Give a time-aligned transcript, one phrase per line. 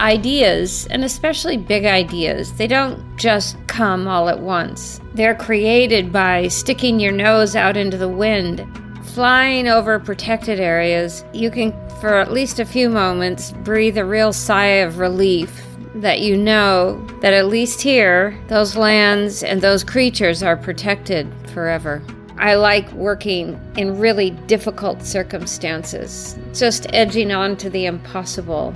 [0.00, 5.00] ideas, and especially big ideas, they don't just come all at once.
[5.14, 8.66] They're created by sticking your nose out into the wind.
[9.14, 14.32] Flying over protected areas, you can, for at least a few moments, breathe a real
[14.32, 15.62] sigh of relief
[15.96, 22.02] that you know that at least here, those lands and those creatures are protected forever.
[22.38, 28.74] I like working in really difficult circumstances, just edging on to the impossible.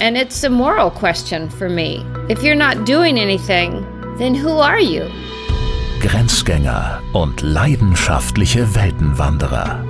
[0.00, 2.04] And it's a moral question for me.
[2.28, 3.86] If you're not doing anything,
[4.18, 5.08] then who are you?
[6.00, 9.82] Grenzgänger und leidenschaftliche Weltenwanderer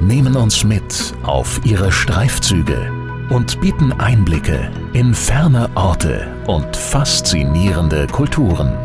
[0.00, 2.92] nehmen uns mit auf ihre Streifzüge
[3.30, 8.76] und bieten Einblicke in ferne Orte und faszinierende Kulturen.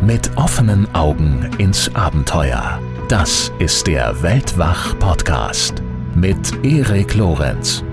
[0.00, 2.80] Mit offenen Augen ins Abenteuer.
[3.08, 5.82] Das ist der Weltwach-Podcast
[6.14, 7.84] mit Erik Lorenz.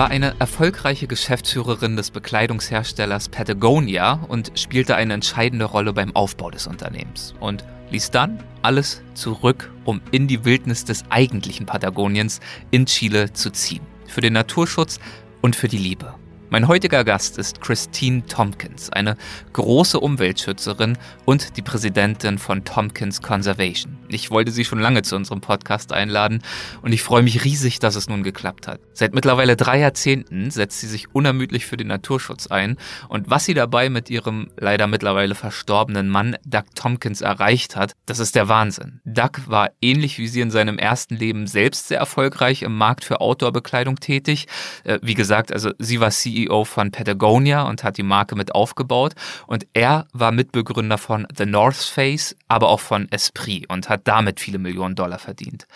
[0.00, 6.66] War eine erfolgreiche Geschäftsführerin des Bekleidungsherstellers Patagonia und spielte eine entscheidende Rolle beim Aufbau des
[6.66, 12.40] Unternehmens und ließ dann alles zurück, um in die Wildnis des eigentlichen Patagoniens
[12.70, 13.82] in Chile zu ziehen.
[14.06, 15.00] Für den Naturschutz
[15.42, 16.14] und für die Liebe.
[16.52, 19.16] Mein heutiger Gast ist Christine Tompkins, eine
[19.52, 23.96] große Umweltschützerin und die Präsidentin von Tompkins Conservation.
[24.08, 26.42] Ich wollte sie schon lange zu unserem Podcast einladen
[26.82, 28.80] und ich freue mich riesig, dass es nun geklappt hat.
[28.94, 32.78] Seit mittlerweile drei Jahrzehnten setzt sie sich unermüdlich für den Naturschutz ein
[33.08, 38.18] und was sie dabei mit ihrem leider mittlerweile verstorbenen Mann Doug Tompkins erreicht hat, das
[38.18, 39.00] ist der Wahnsinn.
[39.04, 43.20] Doug war ähnlich wie sie in seinem ersten Leben selbst sehr erfolgreich im Markt für
[43.20, 44.48] Outdoor-Bekleidung tätig.
[44.82, 46.10] Äh, wie gesagt, also sie war
[46.46, 49.14] CEO von Patagonia und hat die Marke mit aufgebaut.
[49.46, 54.40] Und er war Mitbegründer von The North Face, aber auch von Esprit und hat damit
[54.40, 55.66] viele Millionen Dollar verdient.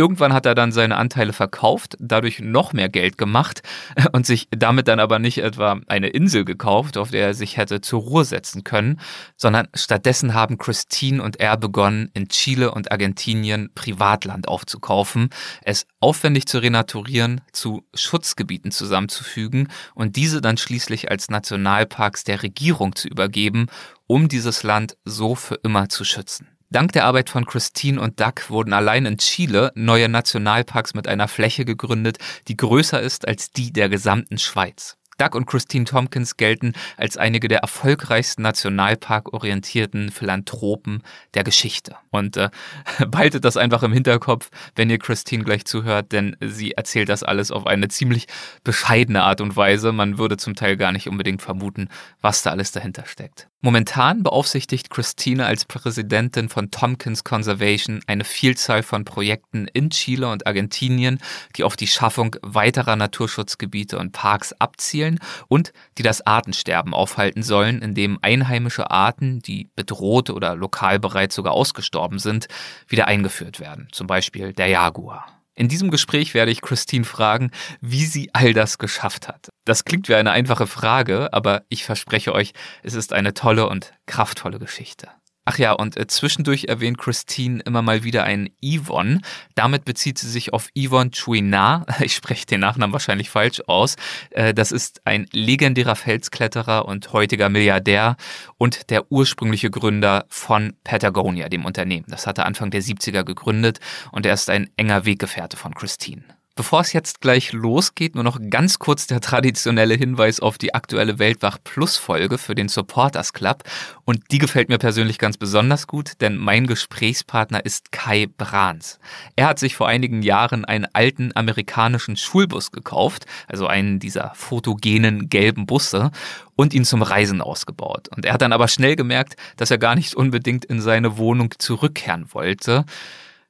[0.00, 3.60] Irgendwann hat er dann seine Anteile verkauft, dadurch noch mehr Geld gemacht
[4.12, 7.82] und sich damit dann aber nicht etwa eine Insel gekauft, auf der er sich hätte
[7.82, 8.98] zur Ruhe setzen können,
[9.36, 15.28] sondern stattdessen haben Christine und er begonnen, in Chile und Argentinien Privatland aufzukaufen,
[15.60, 22.96] es aufwendig zu renaturieren, zu Schutzgebieten zusammenzufügen und diese dann schließlich als Nationalparks der Regierung
[22.96, 23.66] zu übergeben,
[24.06, 26.48] um dieses Land so für immer zu schützen.
[26.72, 31.26] Dank der Arbeit von Christine und Doug wurden allein in Chile neue Nationalparks mit einer
[31.26, 34.99] Fläche gegründet, die größer ist als die der gesamten Schweiz.
[35.20, 41.02] Doug und Christine Tompkins gelten als einige der erfolgreichsten nationalparkorientierten Philanthropen
[41.34, 41.96] der Geschichte.
[42.08, 42.48] Und äh,
[43.06, 47.50] behaltet das einfach im Hinterkopf, wenn ihr Christine gleich zuhört, denn sie erzählt das alles
[47.50, 48.28] auf eine ziemlich
[48.64, 49.92] bescheidene Art und Weise.
[49.92, 51.88] Man würde zum Teil gar nicht unbedingt vermuten,
[52.22, 53.48] was da alles dahinter steckt.
[53.62, 60.46] Momentan beaufsichtigt Christine als Präsidentin von Tompkins Conservation eine Vielzahl von Projekten in Chile und
[60.46, 61.20] Argentinien,
[61.56, 65.09] die auf die Schaffung weiterer Naturschutzgebiete und Parks abzielen
[65.48, 71.52] und die das Artensterben aufhalten sollen, indem einheimische Arten, die bedroht oder lokal bereits sogar
[71.52, 72.46] ausgestorben sind,
[72.88, 75.26] wieder eingeführt werden, zum Beispiel der Jaguar.
[75.54, 77.50] In diesem Gespräch werde ich Christine fragen,
[77.82, 79.50] wie sie all das geschafft hat.
[79.66, 83.92] Das klingt wie eine einfache Frage, aber ich verspreche euch, es ist eine tolle und
[84.06, 85.08] kraftvolle Geschichte.
[85.46, 89.20] Ach ja, und äh, zwischendurch erwähnt Christine immer mal wieder einen Yvonne.
[89.54, 91.88] Damit bezieht sie sich auf Yvonne Chouinard.
[92.00, 93.96] Ich spreche den Nachnamen wahrscheinlich falsch aus.
[94.30, 98.16] Äh, das ist ein legendärer Felskletterer und heutiger Milliardär
[98.58, 102.06] und der ursprüngliche Gründer von Patagonia, dem Unternehmen.
[102.08, 103.80] Das hat er Anfang der 70er gegründet
[104.12, 106.24] und er ist ein enger Weggefährte von Christine.
[106.60, 111.18] Bevor es jetzt gleich losgeht, nur noch ganz kurz der traditionelle Hinweis auf die aktuelle
[111.18, 113.62] Weltwach Plus Folge für den Supporters Club.
[114.04, 118.98] Und die gefällt mir persönlich ganz besonders gut, denn mein Gesprächspartner ist Kai Brahns.
[119.36, 125.30] Er hat sich vor einigen Jahren einen alten amerikanischen Schulbus gekauft, also einen dieser fotogenen
[125.30, 126.10] gelben Busse,
[126.56, 128.08] und ihn zum Reisen ausgebaut.
[128.14, 131.54] Und er hat dann aber schnell gemerkt, dass er gar nicht unbedingt in seine Wohnung
[131.56, 132.84] zurückkehren wollte.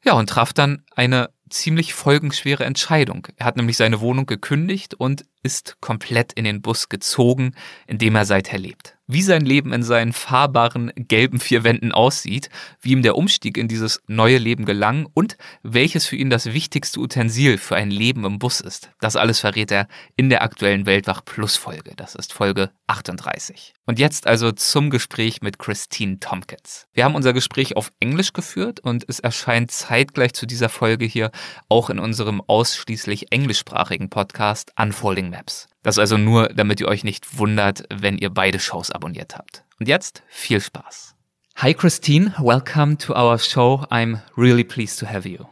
[0.05, 3.29] Ja, und traf dann eine ziemlich folgenschwere Entscheidung.
[3.37, 7.53] Er hat nämlich seine Wohnung gekündigt und ist komplett in den Bus gezogen,
[7.87, 12.49] in dem er seither lebt wie sein Leben in seinen fahrbaren gelben vier Wänden aussieht,
[12.81, 17.01] wie ihm der Umstieg in dieses neue Leben gelang und welches für ihn das wichtigste
[17.01, 18.91] Utensil für ein Leben im Bus ist.
[19.01, 21.93] Das alles verrät er in der aktuellen Weltwach Plus Folge.
[21.97, 23.75] Das ist Folge 38.
[23.87, 26.87] Und jetzt also zum Gespräch mit Christine Tompkins.
[26.93, 31.33] Wir haben unser Gespräch auf Englisch geführt und es erscheint zeitgleich zu dieser Folge hier
[31.69, 35.69] auch in unserem ausschließlich englischsprachigen Podcast Unfolding Maps.
[35.83, 39.65] Das also nur, damit ihr euch nicht wundert, wenn ihr beide Shows abonniert habt.
[39.79, 41.15] Und jetzt viel Spaß.
[41.57, 42.35] Hi, Christine.
[42.39, 43.87] Welcome to our show.
[43.91, 45.47] I'm really pleased to have you.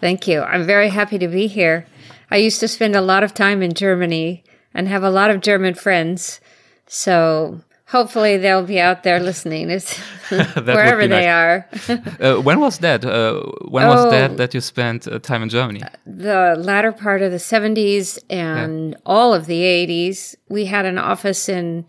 [0.00, 0.42] Thank you.
[0.42, 1.84] I'm very happy to be here.
[2.30, 5.40] I used to spend a lot of time in Germany and have a lot of
[5.40, 6.40] German friends.
[6.86, 9.68] So hopefully they'll be out there listening
[10.28, 11.66] wherever they are.
[12.20, 13.04] uh, when was that?
[13.04, 15.82] Uh, when oh, was that that you spent uh, time in Germany?
[16.06, 18.98] The latter part of the 70s and yeah.
[19.06, 20.36] all of the 80s.
[20.48, 21.86] We had an office in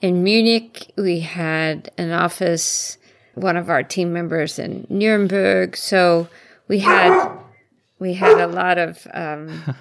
[0.00, 0.92] in Munich.
[0.96, 2.98] We had an office,
[3.34, 5.76] one of our team members in Nuremberg.
[5.76, 6.28] So
[6.68, 7.12] we had
[7.98, 9.06] we had a lot of.
[9.12, 9.74] Um,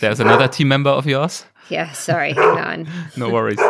[0.00, 1.46] There's another team member of yours.
[1.70, 2.88] Yeah, sorry, hang on.
[3.16, 3.60] no worries.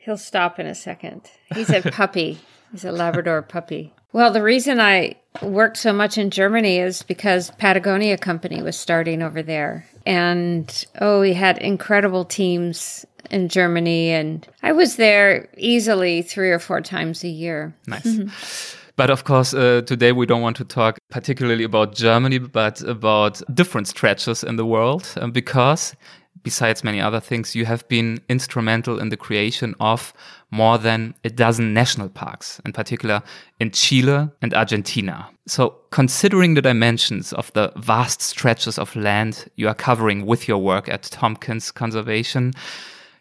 [0.00, 1.30] He'll stop in a second.
[1.54, 2.38] He's a puppy.
[2.72, 3.92] He's a Labrador puppy.
[4.12, 9.22] Well, the reason I worked so much in Germany is because Patagonia Company was starting
[9.22, 9.86] over there.
[10.06, 16.58] And oh, we had incredible teams in Germany, and I was there easily three or
[16.58, 17.74] four times a year.
[17.86, 18.06] Nice.
[18.06, 18.76] Mm-hmm.
[18.96, 23.40] But of course, uh, today we don't want to talk particularly about Germany, but about
[23.54, 25.94] different stretches in the world, um, because
[26.42, 30.12] besides many other things, you have been instrumental in the creation of
[30.50, 33.22] more than a dozen national parks, in particular
[33.58, 35.28] in Chile and Argentina.
[35.46, 40.58] So, considering the dimensions of the vast stretches of land you are covering with your
[40.58, 42.52] work at Tompkins Conservation,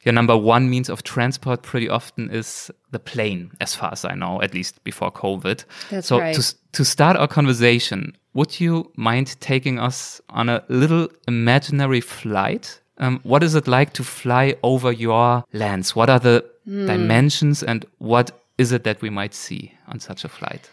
[0.03, 4.15] your number one means of transport pretty often is the plane, as far as I
[4.15, 5.65] know, at least before COVID.
[5.89, 6.35] That's so right.
[6.35, 12.79] to, to start our conversation, would you mind taking us on a little imaginary flight?
[12.99, 15.95] Um, what is it like to fly over your lands?
[15.95, 16.87] What are the mm.
[16.87, 20.69] dimensions and what is it that we might see on such a flight?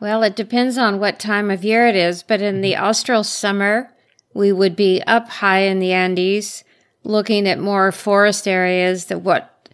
[0.00, 3.90] Well, it depends on what time of year it is, but in the austral summer,
[4.32, 6.64] we would be up high in the Andes
[7.02, 9.68] looking at more forest areas that what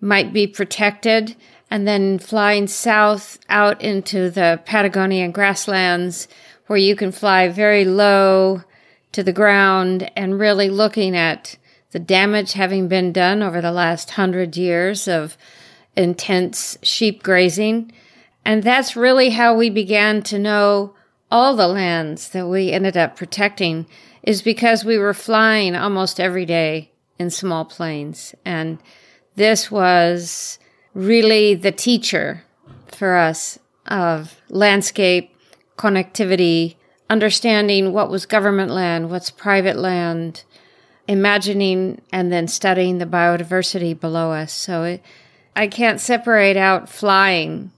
[0.00, 1.34] might be protected
[1.70, 6.28] and then flying south out into the Patagonian grasslands
[6.66, 8.62] where you can fly very low
[9.18, 11.56] to the ground and really looking at
[11.90, 15.36] the damage having been done over the last hundred years of
[15.96, 17.90] intense sheep grazing.
[18.44, 20.94] And that's really how we began to know
[21.32, 23.88] all the lands that we ended up protecting
[24.22, 28.36] is because we were flying almost every day in small planes.
[28.44, 28.78] And
[29.34, 30.60] this was
[30.94, 32.44] really the teacher
[32.86, 35.34] for us of landscape,
[35.76, 36.76] connectivity,
[37.10, 40.44] understanding what was government land, what's private land,
[41.06, 44.52] imagining and then studying the biodiversity below us.
[44.52, 45.02] So it,
[45.56, 47.72] I can't separate out flying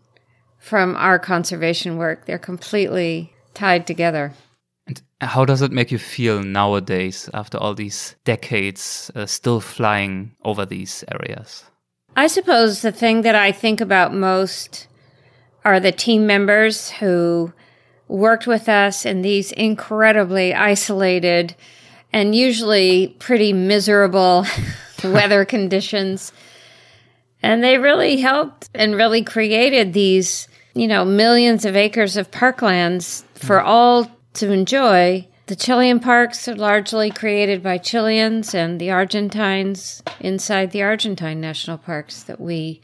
[0.58, 2.26] from our conservation work.
[2.26, 4.32] They're completely tied together.
[4.86, 10.32] And how does it make you feel nowadays after all these decades uh, still flying
[10.44, 11.64] over these areas?
[12.16, 14.88] I suppose the thing that I think about most
[15.64, 17.52] are the team members who
[18.10, 21.54] worked with us in these incredibly isolated
[22.12, 24.44] and usually pretty miserable
[25.04, 26.32] weather conditions.
[27.42, 33.24] And they really helped and really created these, you know, millions of acres of parklands
[33.34, 33.64] for mm.
[33.64, 35.26] all to enjoy.
[35.46, 41.78] The Chilean parks are largely created by Chileans and the Argentines inside the Argentine national
[41.78, 42.80] parks that we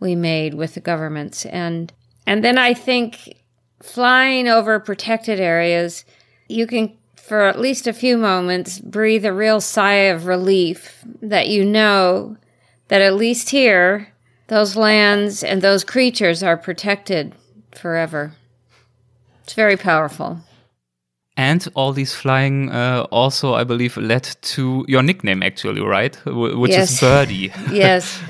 [0.00, 1.44] we made with the governments.
[1.46, 1.92] And
[2.26, 3.34] and then I think
[3.82, 6.04] flying over protected areas,
[6.48, 11.48] you can for at least a few moments breathe a real sigh of relief that
[11.48, 12.36] you know
[12.88, 14.12] that at least here
[14.48, 17.32] those lands and those creatures are protected
[17.70, 18.32] forever.
[19.44, 20.40] It's very powerful.
[21.40, 26.14] And all these flying uh, also, I believe, led to your nickname, actually, right?
[26.26, 26.92] which yes.
[26.92, 27.50] is Birdie.
[27.72, 28.20] yes.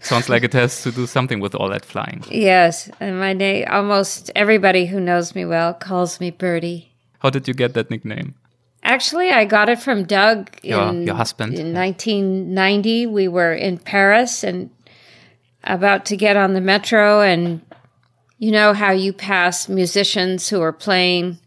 [0.00, 2.22] Sounds like it has to do something with all that flying.
[2.30, 2.88] Yes.
[3.00, 6.92] And my name, almost everybody who knows me well calls me Birdie.
[7.18, 8.36] How did you get that nickname?
[8.84, 10.48] Actually, I got it from Doug.
[10.62, 11.58] Your, in, your husband.
[11.58, 14.70] In 1990, we were in Paris and
[15.64, 17.20] about to get on the metro.
[17.20, 17.62] And
[18.38, 21.40] you know how you pass musicians who are playing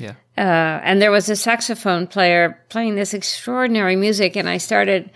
[0.00, 5.10] uh, and there was a saxophone player playing this extraordinary music, and I started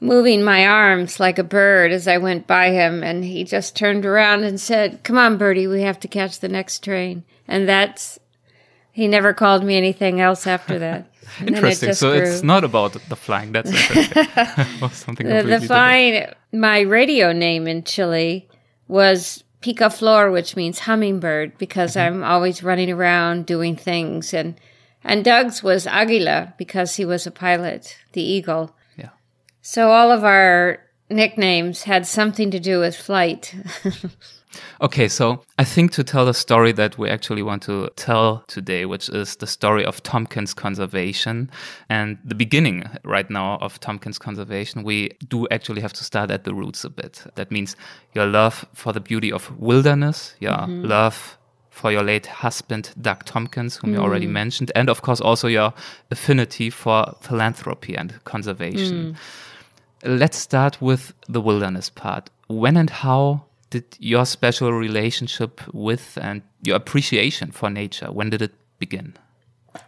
[0.00, 4.04] moving my arms like a bird as I went by him, and he just turned
[4.04, 8.18] around and said, "Come on, Birdie, we have to catch the next train." And that's
[8.92, 11.10] he never called me anything else after that.
[11.40, 11.90] Interesting.
[11.90, 12.28] It so grew.
[12.28, 13.52] it's not about the flying.
[13.52, 13.70] That's
[14.92, 16.26] something the, the flying.
[16.52, 18.48] My radio name in Chile
[18.88, 19.44] was
[19.74, 22.22] picaflor, which means hummingbird, because mm-hmm.
[22.22, 24.32] I'm always running around doing things.
[24.32, 24.58] And
[25.04, 28.74] and Doug's was Aguila because he was a pilot, the eagle.
[28.96, 29.10] Yeah.
[29.62, 33.54] So all of our nicknames had something to do with flight.
[34.80, 38.86] Okay, so I think to tell the story that we actually want to tell today,
[38.86, 41.50] which is the story of Tompkins conservation
[41.88, 46.44] and the beginning right now of Tompkins conservation, we do actually have to start at
[46.44, 47.24] the roots a bit.
[47.34, 47.76] That means
[48.14, 50.84] your love for the beauty of wilderness, your mm-hmm.
[50.84, 51.38] love
[51.70, 53.94] for your late husband, Doug Tompkins, whom mm.
[53.94, 55.72] you already mentioned, and of course also your
[56.10, 59.16] affinity for philanthropy and conservation.
[60.02, 60.18] Mm.
[60.18, 62.30] Let's start with the wilderness part.
[62.48, 68.42] When and how did your special relationship with and your appreciation for nature, when did
[68.42, 69.14] it begin?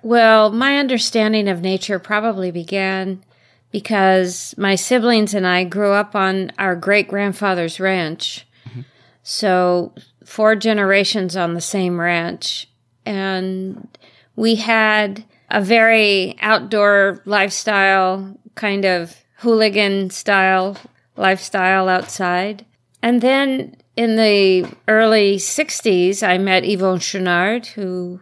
[0.02, 3.24] Well, my understanding of nature probably began
[3.70, 8.46] because my siblings and I grew up on our great grandfather's ranch.
[8.68, 8.80] Mm-hmm.
[9.22, 9.94] So
[10.24, 12.68] four generations on the same ranch.
[13.06, 13.88] And
[14.36, 20.76] we had a very outdoor lifestyle, kind of hooligan style
[21.16, 22.64] lifestyle outside.
[23.02, 28.20] And then in the early 60s, I met Yvon Chouinard, who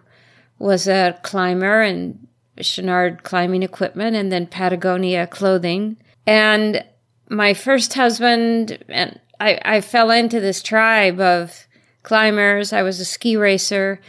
[0.58, 2.26] was a climber and
[2.58, 5.96] Chouinard climbing equipment and then Patagonia clothing.
[6.26, 6.84] And
[7.28, 11.66] my first husband and I, I fell into this tribe of
[12.02, 12.72] climbers.
[12.72, 14.00] I was a ski racer.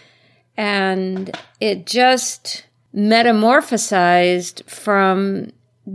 [0.57, 5.51] And it just metamorphosized from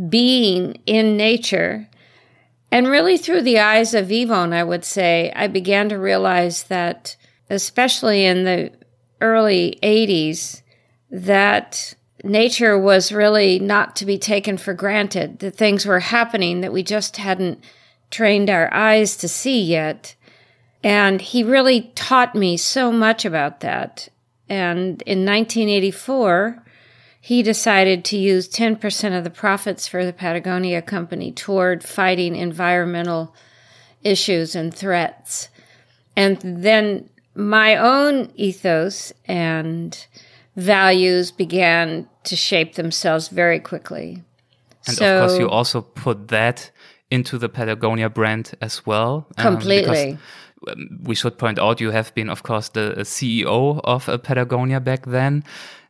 [0.09, 1.89] being in nature.
[2.75, 7.17] And really, through the eyes of Yvon, I would say, I began to realize that,
[7.49, 8.73] especially in the
[9.21, 10.63] early 80s,
[11.09, 16.73] that nature was really not to be taken for granted, that things were happening that
[16.73, 17.63] we just hadn't
[18.11, 20.17] trained our eyes to see yet.
[20.83, 24.09] And he really taught me so much about that.
[24.49, 26.64] And in 1984,
[27.25, 33.35] he decided to use 10% of the profits for the Patagonia company toward fighting environmental
[34.03, 35.49] issues and threats.
[36.15, 40.07] And then my own ethos and
[40.55, 44.23] values began to shape themselves very quickly.
[44.87, 46.71] And so, of course, you also put that
[47.11, 49.27] into the Patagonia brand as well.
[49.39, 50.19] Um, completely.
[50.69, 54.79] Um, we should point out you have been, of course, the CEO of uh, Patagonia
[54.79, 55.43] back then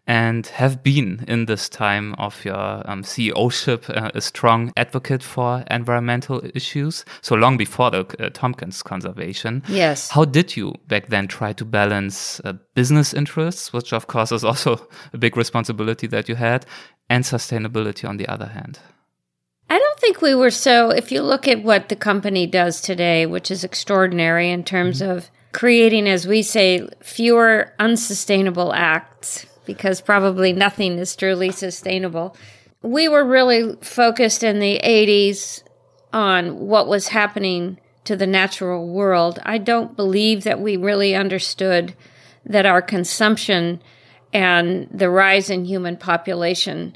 [0.06, 5.64] and have been in this time of your um, CEOship uh, a strong advocate for
[5.70, 7.04] environmental issues.
[7.22, 9.62] So long before the uh, Tompkins conservation.
[9.68, 10.10] Yes.
[10.10, 14.44] How did you back then try to balance uh, business interests, which of course is
[14.44, 16.66] also a big responsibility that you had,
[17.08, 18.78] and sustainability on the other hand?
[19.70, 20.90] I don't think we were so.
[20.90, 25.10] If you look at what the company does today, which is extraordinary in terms mm-hmm.
[25.10, 32.36] of creating, as we say, fewer unsustainable acts, because probably nothing is truly sustainable.
[32.82, 35.62] We were really focused in the 80s
[36.12, 39.38] on what was happening to the natural world.
[39.44, 41.94] I don't believe that we really understood
[42.44, 43.82] that our consumption
[44.32, 46.94] and the rise in human population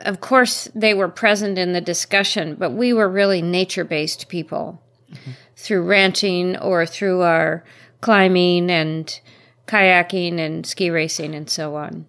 [0.00, 4.82] of course, they were present in the discussion, but we were really nature based people
[5.10, 5.32] mm-hmm.
[5.56, 7.64] through ranching or through our
[8.00, 9.20] climbing and
[9.66, 12.06] kayaking and ski racing and so on.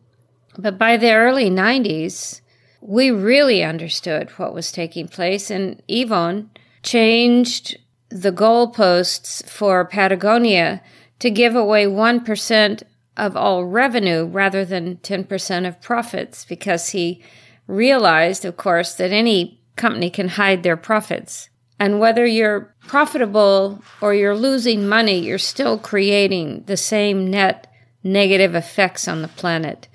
[0.58, 2.42] But by the early 90s,
[2.82, 6.50] we really understood what was taking place, and Yvon
[6.84, 7.78] changed
[8.10, 10.82] the goalposts for Patagonia
[11.20, 12.84] to give away 1%
[13.18, 17.22] of all revenue rather than 10% of profits because he
[17.66, 21.50] realized, of course, that any company can hide their profits.
[21.80, 27.72] And whether you're profitable or you're losing money, you're still creating the same net
[28.04, 29.88] negative effects on the planet.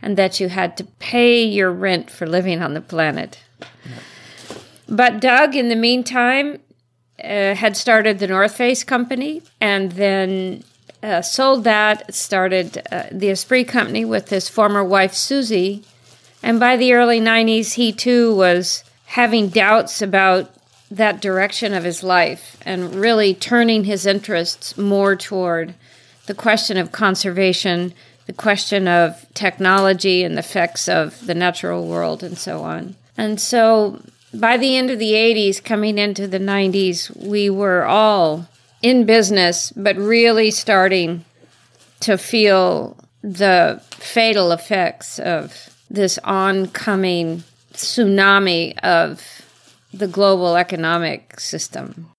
[0.00, 3.38] And that you had to pay your rent for living on the planet.
[4.88, 6.58] But Doug, in the meantime,
[7.22, 10.64] uh, had started the North Face company and then
[11.02, 15.84] uh, sold that, started uh, the Esprit company with his former wife, Susie,
[16.42, 20.52] and by the early 90s, he too was having doubts about
[20.96, 25.74] that direction of his life and really turning his interests more toward
[26.26, 27.94] the question of conservation,
[28.26, 32.94] the question of technology and the effects of the natural world, and so on.
[33.16, 34.02] And so
[34.34, 38.46] by the end of the 80s, coming into the 90s, we were all
[38.82, 41.24] in business, but really starting
[42.00, 49.41] to feel the fatal effects of this oncoming tsunami of
[49.92, 52.10] the global economic system.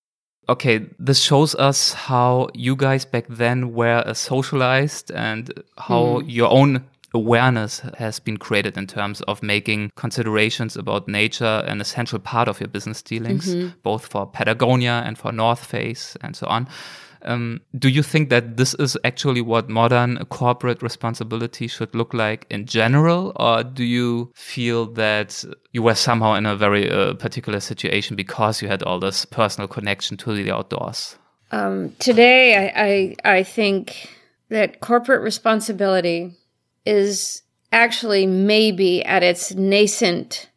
[0.48, 6.24] Okay, this shows us how you guys back then were socialized and how mm.
[6.26, 12.18] your own awareness has been created in terms of making considerations about nature an essential
[12.18, 13.72] part of your business dealings, mm -hmm.
[13.82, 16.66] both for Patagonia and for North Face and so on.
[17.24, 22.46] Um, do you think that this is actually what modern corporate responsibility should look like
[22.50, 27.60] in general, or do you feel that you were somehow in a very uh, particular
[27.60, 31.16] situation because you had all this personal connection to the outdoors?
[31.50, 34.08] Um, today, I, I I think
[34.48, 36.32] that corporate responsibility
[36.84, 40.48] is actually maybe at its nascent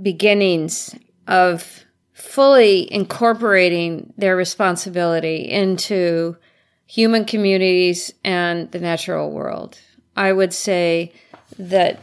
[0.00, 0.94] beginnings
[1.26, 1.84] of
[2.20, 6.36] fully incorporating their responsibility into
[6.86, 9.78] human communities and the natural world.
[10.16, 11.12] I would say
[11.58, 12.00] that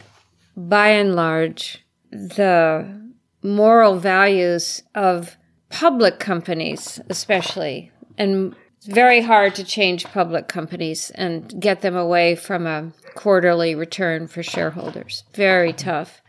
[0.56, 3.12] by and large, the
[3.44, 5.38] moral values of
[5.70, 12.36] public companies, especially, and it's very hard to change public companies and get them away
[12.36, 15.24] from a quarterly return for shareholders.
[15.34, 16.22] Very tough.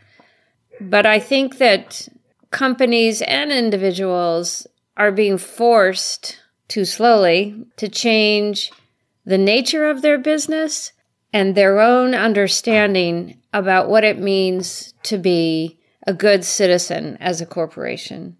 [0.81, 2.07] But I think that
[2.51, 4.65] companies and individuals
[4.97, 8.71] are being forced too slowly to change
[9.25, 10.91] the nature of their business
[11.31, 17.45] and their own understanding about what it means to be a good citizen as a
[17.45, 18.37] corporation.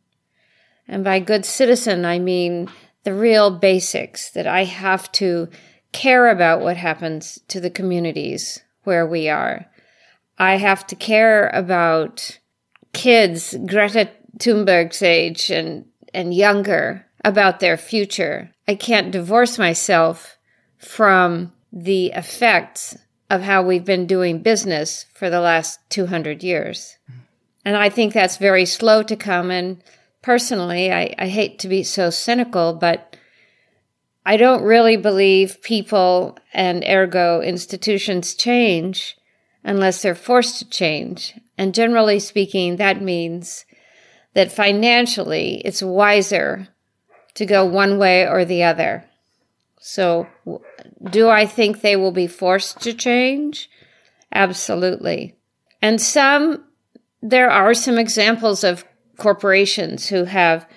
[0.88, 2.68] And by good citizen, I mean
[3.04, 5.50] the real basics that I have to
[5.92, 9.68] care about what happens to the communities where we are.
[10.38, 12.39] I have to care about
[12.94, 18.52] kids Greta Thunberg's age and, and younger about their future.
[18.68, 20.38] I can't divorce myself
[20.78, 22.98] from the effects
[23.30, 26.98] of how we've been doing business for the last 200 years.
[27.64, 29.52] And I think that's very slow to come.
[29.52, 29.84] And
[30.22, 33.16] personally, I, I hate to be so cynical, but
[34.26, 39.19] I don't really believe people and ergo institutions change
[39.64, 41.40] unless they're forced to change.
[41.58, 43.66] And generally speaking, that means
[44.34, 46.68] that financially it's wiser
[47.36, 49.06] to go one way or the other.
[49.80, 50.28] So,
[51.10, 53.70] do I think they will be forced to change?
[54.34, 55.36] Absolutely.
[55.82, 56.66] And some,
[57.22, 58.86] there are some examples of
[59.18, 60.68] corporations who have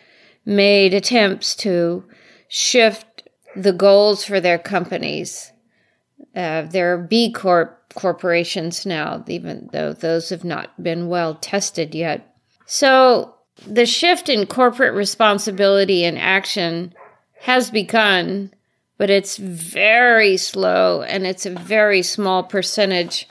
[0.44, 2.04] made attempts to
[2.48, 5.51] shift the goals for their companies.
[6.34, 11.94] Uh, there are B Corp corporations now, even though those have not been well tested
[11.94, 12.36] yet.
[12.66, 13.34] So
[13.66, 16.94] the shift in corporate responsibility and action
[17.40, 18.52] has begun,
[18.98, 23.28] but it's very slow and it's a very small percentage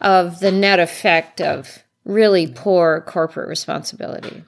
[0.00, 4.42] of the net effect of really poor corporate responsibility.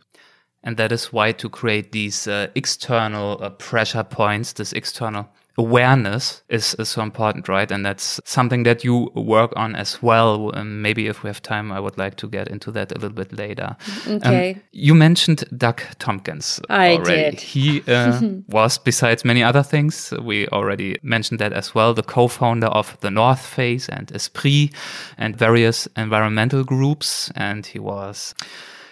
[0.63, 6.43] And that is why to create these uh, external uh, pressure points, this external awareness
[6.49, 7.71] is, is so important, right?
[7.71, 10.51] And that's something that you work on as well.
[10.51, 13.11] And maybe if we have time, I would like to get into that a little
[13.11, 13.77] bit later.
[14.07, 14.55] Okay.
[14.55, 16.61] Um, you mentioned Doug Tompkins.
[16.69, 17.31] I already.
[17.31, 17.41] did.
[17.41, 22.69] He uh, was, besides many other things, we already mentioned that as well, the co-founder
[22.69, 24.71] of the North Face and Esprit
[25.19, 27.31] and various environmental groups.
[27.37, 28.35] And he was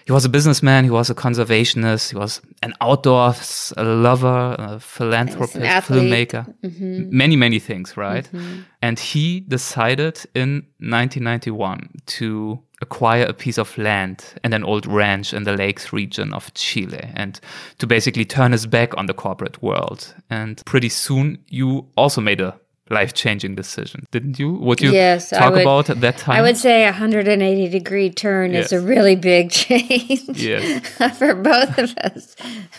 [0.07, 5.57] he was a businessman, he was a conservationist, he was an outdoors lover, a philanthropist,
[5.57, 7.17] filmmaker, mm-hmm.
[7.17, 8.25] many, many things, right?
[8.33, 8.61] Mm-hmm.
[8.81, 15.33] And he decided in 1991 to acquire a piece of land and an old ranch
[15.33, 17.41] in the lakes region of Chile and
[17.79, 20.15] to basically turn his back on the corporate world.
[20.29, 22.59] And pretty soon you also made a
[22.93, 24.53] life changing decision, didn't you?
[24.53, 26.37] Would you yes, talk would, about at that time?
[26.37, 28.67] I would say a 180 degree turn yes.
[28.67, 30.87] is a really big change yes.
[31.19, 32.37] for both of us.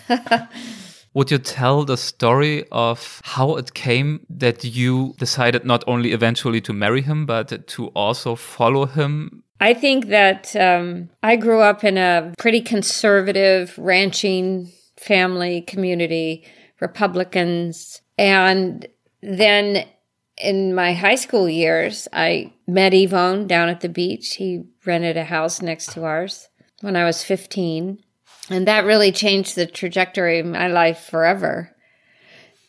[1.15, 6.59] Would you tell the story of how it came that you decided not only eventually
[6.61, 9.43] to marry him, but to also follow him?
[9.59, 16.45] I think that um, I grew up in a pretty conservative ranching family community,
[16.79, 18.01] Republicans.
[18.17, 18.87] And
[19.21, 19.85] then
[20.37, 24.35] in my high school years, I met Yvon down at the beach.
[24.35, 26.49] He rented a house next to ours
[26.81, 27.99] when I was 15.
[28.49, 31.73] And that really changed the trajectory of my life forever.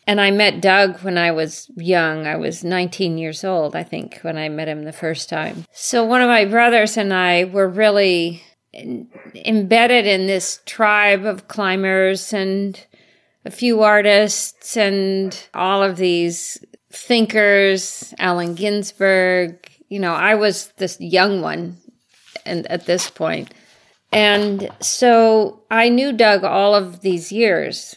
[0.07, 2.27] And I met Doug when I was young.
[2.27, 5.65] I was 19 years old, I think, when I met him the first time.
[5.73, 8.43] So one of my brothers and I were really
[9.35, 12.85] embedded in this tribe of climbers and
[13.45, 16.59] a few artists and all of these
[16.95, 19.71] thinkers, Allen Ginsberg.
[19.89, 21.77] You know, I was this young one
[22.47, 23.53] and at this point.
[24.13, 27.97] And so I knew Doug all of these years.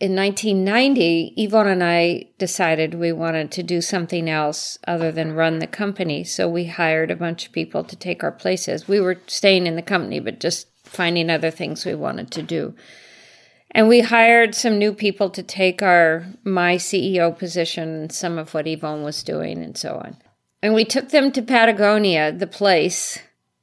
[0.00, 5.60] In 1990, Yvon and I decided we wanted to do something else other than run
[5.60, 6.24] the company.
[6.24, 8.88] So we hired a bunch of people to take our places.
[8.88, 12.74] We were staying in the company, but just finding other things we wanted to do.
[13.72, 18.66] And we hired some new people to take our my CEO position, some of what
[18.66, 20.16] Yvon was doing, and so on.
[20.62, 23.18] And we took them to Patagonia, the place,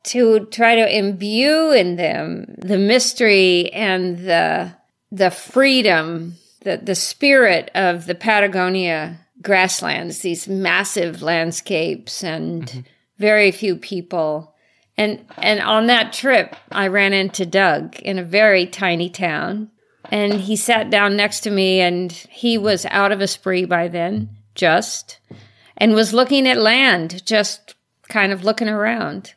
[0.05, 4.73] to try to imbue in them the mystery and the
[5.11, 12.79] the freedom, the the spirit of the Patagonia grasslands, these massive landscapes and mm-hmm.
[13.17, 14.55] very few people.
[14.97, 19.69] And and on that trip, I ran into Doug in a very tiny town,
[20.11, 24.29] and he sat down next to me, and he was out of Esprit by then,
[24.55, 25.19] just,
[25.77, 27.75] and was looking at land, just
[28.07, 29.33] kind of looking around,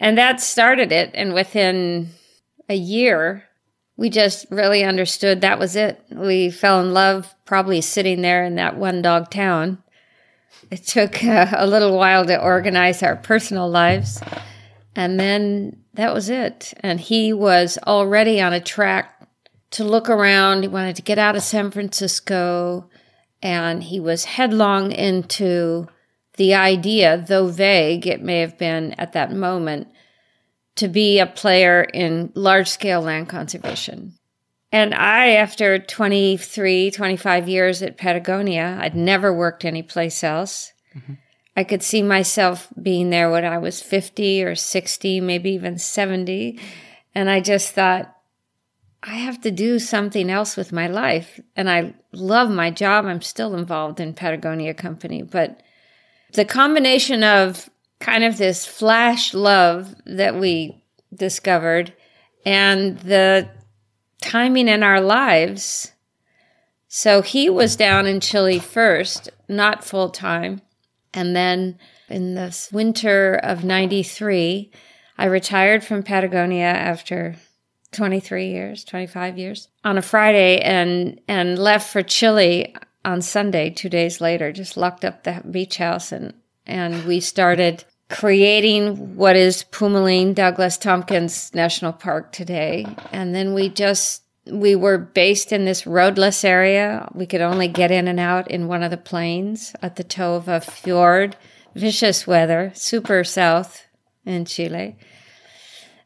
[0.00, 1.10] and that started it.
[1.14, 2.10] And within
[2.68, 3.44] a year,
[3.96, 6.02] we just really understood that was it.
[6.10, 9.82] We fell in love probably sitting there in that one dog town.
[10.70, 14.20] It took uh, a little while to organize our personal lives.
[14.94, 16.74] And then that was it.
[16.80, 19.15] And he was already on a track
[19.72, 20.62] to look around.
[20.62, 22.88] He wanted to get out of San Francisco.
[23.42, 25.88] And he was headlong into
[26.36, 29.88] the idea, though vague it may have been at that moment,
[30.76, 34.14] to be a player in large scale land conservation.
[34.72, 40.72] And I, after 23, 25 years at Patagonia, I'd never worked anyplace else.
[40.94, 41.14] Mm-hmm.
[41.56, 46.60] I could see myself being there when I was 50 or 60, maybe even 70.
[47.14, 48.14] And I just thought,
[49.06, 51.38] I have to do something else with my life.
[51.54, 53.06] And I love my job.
[53.06, 55.22] I'm still involved in Patagonia Company.
[55.22, 55.62] But
[56.32, 61.94] the combination of kind of this flash love that we discovered
[62.44, 63.48] and the
[64.20, 65.92] timing in our lives.
[66.88, 70.62] So he was down in Chile first, not full time.
[71.14, 74.72] And then in the winter of 93,
[75.16, 77.36] I retired from Patagonia after
[77.92, 83.88] 23 years, 25 years on a Friday and, and left for Chile on Sunday, two
[83.88, 86.34] days later, just locked up the beach house and
[86.66, 92.86] and we started creating what is Pumalín Douglas Tompkins National Park today.
[93.12, 97.08] And then we just we were based in this roadless area.
[97.14, 100.36] We could only get in and out in one of the planes at the toe
[100.36, 101.36] of a fjord.
[101.74, 103.86] Vicious weather, super south
[104.24, 104.96] in Chile.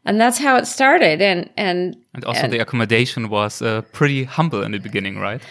[0.05, 1.21] And that's how it started.
[1.21, 5.43] And and and also and, the accommodation was uh, pretty humble in the beginning, right?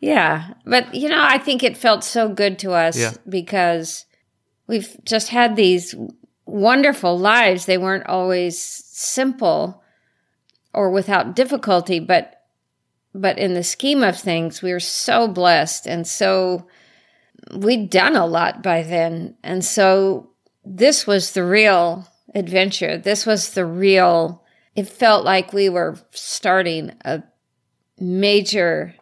[0.00, 3.14] Yeah, but you know, I think it felt so good to us yeah.
[3.28, 4.04] because
[4.68, 5.94] we've just had these
[6.46, 7.66] wonderful lives.
[7.66, 9.82] They weren't always simple
[10.72, 12.34] or without difficulty, but
[13.14, 16.68] but in the scheme of things, we were so blessed and so
[17.54, 19.36] we'd done a lot by then.
[19.42, 20.30] And so
[20.64, 22.98] this was the real adventure.
[22.98, 24.44] This was the real
[24.78, 27.24] it felt like we were starting a
[27.98, 28.94] major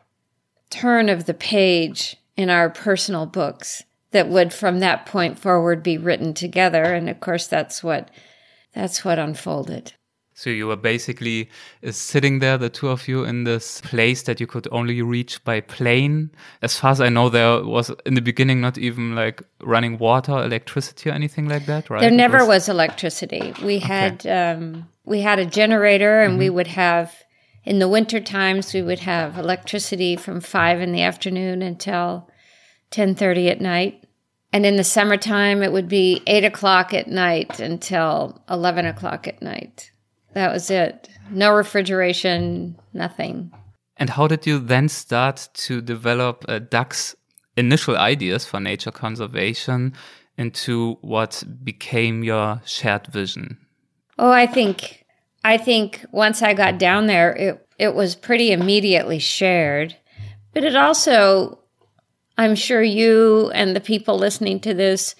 [0.70, 5.98] turn of the page in our personal books that would from that point forward be
[5.98, 8.10] written together and of course that's what
[8.72, 9.92] that's what unfolded
[10.37, 11.49] so you were basically
[11.83, 15.42] uh, sitting there the two of you in this place that you could only reach
[15.44, 16.31] by plane
[16.62, 20.33] as far as i know there was in the beginning not even like running water
[20.44, 22.49] electricity or anything like that right there never was...
[22.49, 22.68] was...
[22.68, 23.87] electricity we okay.
[23.87, 26.38] had um, we had a generator and mm -hmm.
[26.38, 26.55] we mm-hmm.
[26.55, 27.11] would have
[27.64, 32.29] in the winter times we would have electricity from five in the afternoon until
[32.90, 34.07] 10.30 at night
[34.53, 39.42] and in the summertime, it would be eight o'clock at night until 11 o'clock at
[39.42, 39.90] night.
[40.37, 41.09] That was it.
[41.31, 43.51] No refrigeration, nothing.
[43.96, 47.16] And how did you then start to develop uh, Doug's
[47.57, 49.94] initial ideas for nature conservation
[50.37, 53.57] into what became your shared vision?
[54.18, 55.07] Oh, I think
[55.42, 59.96] I think once I got down there, it it was pretty immediately shared,
[60.53, 61.61] but it also
[62.37, 65.14] I'm sure you and the people listening to this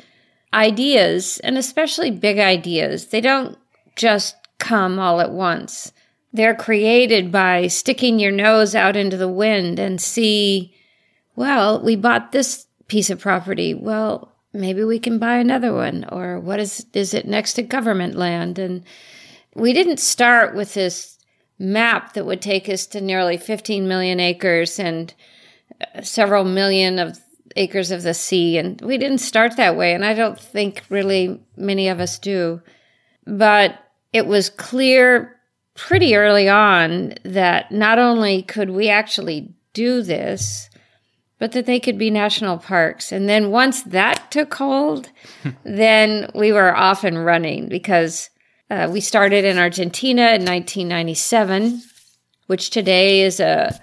[0.53, 3.57] ideas, and especially big ideas, they don't
[3.97, 5.93] just come all at once.
[6.33, 10.75] They're created by sticking your nose out into the wind and see,
[11.37, 13.75] well, we bought this piece of property.
[13.75, 16.05] Well, maybe we can buy another one.
[16.11, 18.59] Or what is, is it next to government land?
[18.59, 18.83] And
[19.55, 21.19] we didn't start with this
[21.59, 25.15] map that would take us to nearly 15 million acres and
[25.95, 27.19] uh, several million of
[27.55, 28.59] acres of the sea.
[28.59, 29.95] And we didn't start that way.
[29.95, 32.61] And I don't think really many of us do.
[33.27, 33.79] But
[34.13, 35.37] it was clear
[35.75, 40.71] pretty early on that not only could we actually do this,
[41.39, 43.13] but that they could be national parks.
[43.13, 45.11] And then once that took hold,
[45.65, 48.31] then we were off and running because
[48.71, 51.83] uh, we started in Argentina in 1997
[52.47, 53.79] which today is a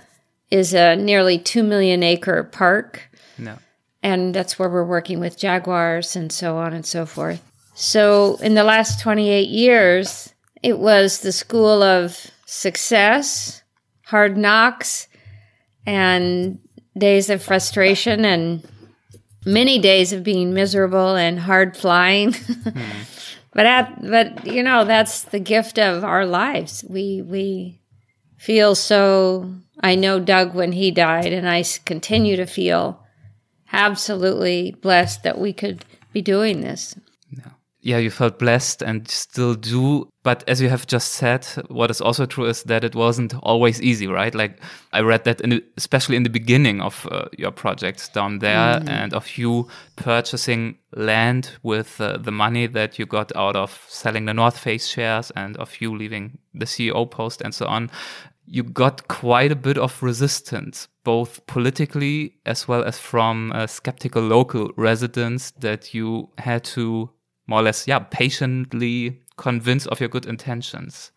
[0.49, 3.09] is a nearly two million acre park.
[3.37, 3.57] No.
[4.01, 7.41] And that's where we're working with jaguars and so on and so forth.
[7.73, 13.63] So in the last 28 years, it was the school of success,
[14.05, 15.07] hard knocks,
[15.85, 16.59] and
[16.97, 18.67] days of frustration and
[19.45, 22.31] many days of being miserable and hard flying.
[22.31, 23.09] mm.
[23.55, 26.83] But at, but you know that's the gift of our lives.
[26.89, 27.79] We we
[28.35, 29.53] feel so.
[29.79, 33.05] I know Doug when he died, and I continue to feel
[33.71, 36.95] absolutely blessed that we could be doing this
[37.85, 40.07] yeah, you felt blessed and still do.
[40.23, 43.81] But as you have just said, what is also true is that it wasn't always
[43.81, 44.33] easy, right?
[44.33, 44.57] Like
[44.93, 48.89] I read that, in especially in the beginning of uh, your project down there, mm
[48.93, 49.67] and of you
[49.97, 54.87] purchasing land with uh, the money that you got out of selling the North Face
[54.87, 57.91] shares, and of you leaving the CEO post and so on.
[58.45, 64.21] You got quite a bit of resistance, both politically as well as from uh, skeptical
[64.21, 67.09] local residents that you had to
[67.47, 71.11] more or less, yeah, patiently convinced of your good intentions.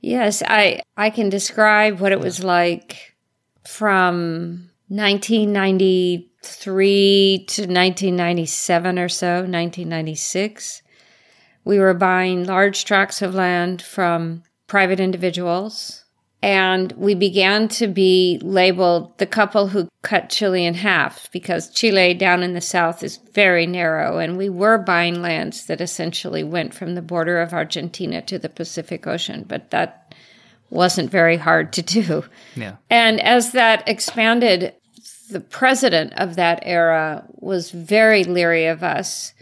[0.00, 3.16] Yes, I I can describe what it was like
[3.64, 10.82] from 1993 to 1997 or so, 1996.
[11.64, 16.05] We were buying large tracts of land from private individuals
[16.42, 22.14] and we began to be labeled the couple who cut Chile in half because Chile
[22.14, 26.74] down in the south is very narrow and we were buying lands that essentially went
[26.74, 30.14] from the border of Argentina to the Pacific Ocean but that
[30.70, 32.24] wasn't very hard to do.
[32.54, 32.76] Yeah.
[32.90, 34.74] And as that expanded
[35.30, 39.32] the president of that era was very leery of us.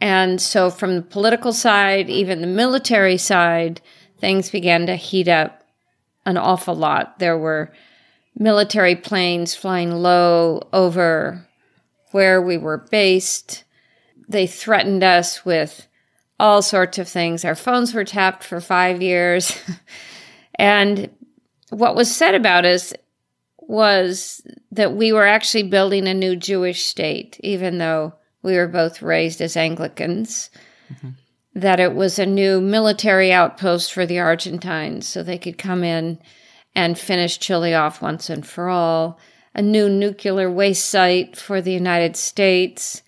[0.00, 3.80] And so from the political side, even the military side,
[4.18, 5.61] things began to heat up
[6.24, 7.18] an awful lot.
[7.18, 7.72] There were
[8.36, 11.46] military planes flying low over
[12.12, 13.64] where we were based.
[14.28, 15.86] They threatened us with
[16.38, 17.44] all sorts of things.
[17.44, 19.56] Our phones were tapped for five years.
[20.56, 21.10] and
[21.70, 22.92] what was said about us
[23.58, 29.02] was that we were actually building a new Jewish state, even though we were both
[29.02, 30.50] raised as Anglicans.
[30.92, 31.10] Mm-hmm
[31.54, 36.18] that it was a new military outpost for the Argentines so they could come in
[36.74, 39.18] and finish Chile off once and for all,
[39.54, 43.02] a new nuclear waste site for the United States.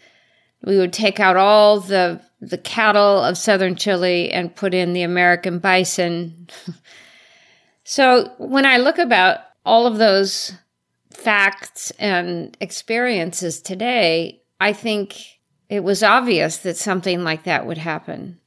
[0.62, 5.02] We would take out all the the cattle of southern Chile and put in the
[5.02, 6.48] American bison.
[7.84, 10.52] so when I look about all of those
[11.10, 15.33] facts and experiences today, I think
[15.68, 18.38] it was obvious that something like that would happen.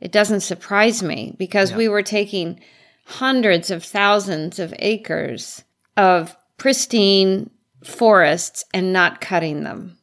[0.00, 1.76] It doesn't surprise me because yeah.
[1.78, 2.60] we were taking
[3.06, 5.62] hundreds of thousands of acres
[5.96, 7.50] of pristine
[7.84, 9.98] forests and not cutting them.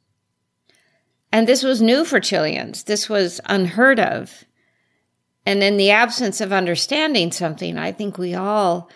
[1.32, 2.84] And this was new for Chileans.
[2.84, 4.44] This was unheard of.
[5.46, 8.90] And in the absence of understanding something, I think we all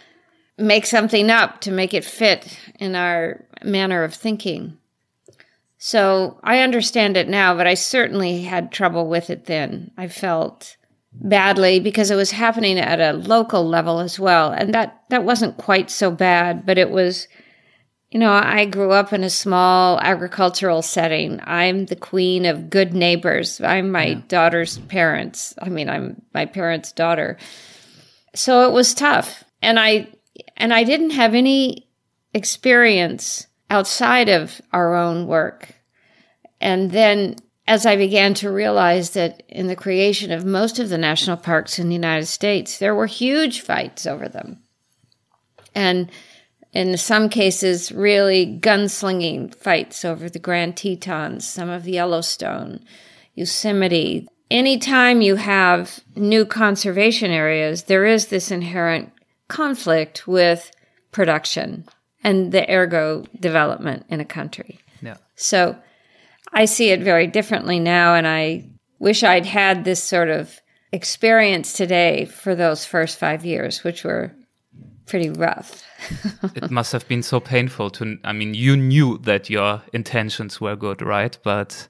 [0.58, 4.78] make something up to make it fit in our manner of thinking.
[5.78, 9.92] So I understand it now, but I certainly had trouble with it then.
[9.98, 10.78] I felt
[11.12, 14.52] badly because it was happening at a local level as well.
[14.52, 17.28] And that, that wasn't quite so bad, but it was,
[18.10, 21.40] you know, I grew up in a small agricultural setting.
[21.44, 23.62] I'm the queen of good neighbors.
[23.62, 24.22] I'm my yeah.
[24.28, 25.54] daughter's parents.
[25.62, 27.38] I mean, I'm my parents' daughter.
[28.34, 29.44] So it was tough.
[29.62, 30.10] And I,
[30.58, 31.90] and I didn't have any
[32.34, 35.76] experience outside of our own work.
[36.62, 40.98] And then as I began to realize that in the creation of most of the
[40.98, 44.60] national parks in the United States, there were huge fights over them.
[45.74, 46.12] And
[46.74, 52.86] in some cases, really gunslinging fights over the Grand Tetons, some of the Yellowstone,
[53.34, 54.28] Yosemite.
[54.52, 59.12] Anytime you have new conservation areas, there is this inherent
[59.48, 60.72] conflict with
[61.12, 61.86] production
[62.26, 64.80] and the ergo development in a country.
[65.02, 65.18] Yeah.
[65.36, 65.78] So
[66.52, 70.60] I see it very differently now, and I wish I'd had this sort of
[70.92, 74.32] experience today for those first five years, which were
[75.06, 75.84] pretty rough.
[76.56, 80.76] it must have been so painful to, I mean, you knew that your intentions were
[80.76, 81.38] good, right?
[81.44, 81.88] But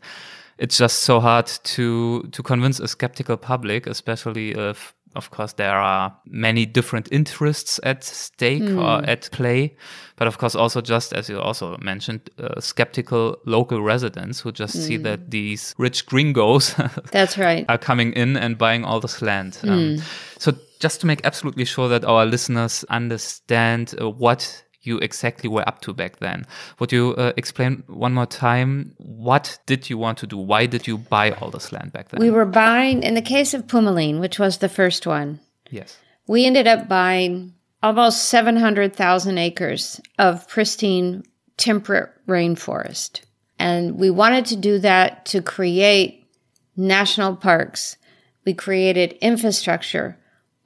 [0.57, 5.75] it's just so hard to to convince a skeptical public, especially if of course there
[5.75, 8.77] are many different interests at stake mm.
[8.77, 9.09] or hmm.
[9.09, 9.75] at play
[10.15, 14.75] but of course also just as you also mentioned uh, skeptical local residents who just
[14.75, 14.81] mm.
[14.81, 15.29] see that hmm.
[15.29, 16.75] these rich gringos
[17.11, 19.69] that's right are coming in and buying all this land mm.
[19.69, 20.03] um,
[20.37, 25.67] so just to make absolutely sure that our listeners understand uh, what you exactly were
[25.67, 26.45] up to back then.
[26.79, 30.37] Would you uh, explain one more time what did you want to do?
[30.37, 32.19] Why did you buy all this land back then?
[32.19, 35.39] We were buying, in the case of Pumalin, which was the first one.
[35.69, 35.97] Yes.
[36.27, 41.23] We ended up buying almost 700,000 acres of pristine
[41.57, 43.21] temperate rainforest.
[43.59, 46.27] And we wanted to do that to create
[46.75, 47.97] national parks.
[48.45, 50.17] We created infrastructure.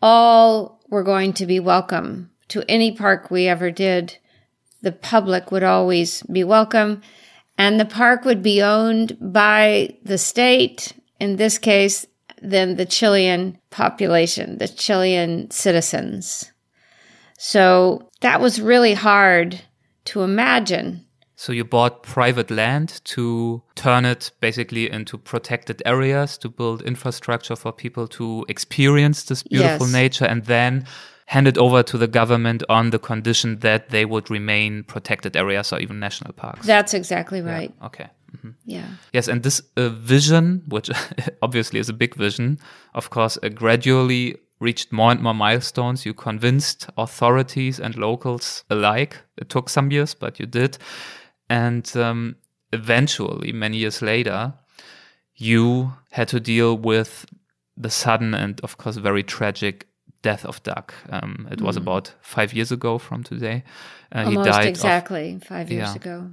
[0.02, 4.18] All were going to be welcome to any park we ever did,
[4.82, 7.02] the public would always be welcome.
[7.58, 12.06] And the park would be owned by the state, in this case,
[12.42, 16.52] then the Chilean population, the Chilean citizens.
[17.38, 19.62] So that was really hard
[20.06, 21.06] to imagine.
[21.36, 27.56] So you bought private land to turn it basically into protected areas to build infrastructure
[27.56, 29.94] for people to experience this beautiful yes.
[29.94, 30.86] nature and then
[31.30, 35.80] handed over to the government on the condition that they would remain protected areas or
[35.80, 36.66] even national parks.
[36.66, 37.72] That's exactly right.
[37.80, 37.86] Yeah.
[37.86, 38.08] Okay.
[38.36, 38.50] Mm-hmm.
[38.66, 38.88] Yeah.
[39.14, 40.90] Yes, and this uh, vision, which
[41.44, 42.58] obviously is a big vision,
[42.96, 46.04] of course, uh, gradually reached more and more milestones.
[46.04, 49.22] You convinced authorities and locals alike.
[49.38, 50.80] It took some years, but you did.
[51.48, 52.38] And um,
[52.74, 54.54] eventually, many years later,
[55.36, 57.28] you had to deal with
[57.78, 59.89] the sudden and, of course, very tragic
[60.22, 60.94] death of Doug.
[61.10, 61.66] Um, it mm.
[61.66, 63.64] was about five years ago from today.
[64.14, 66.32] Uh, Almost he died exactly of, five years yeah, ago.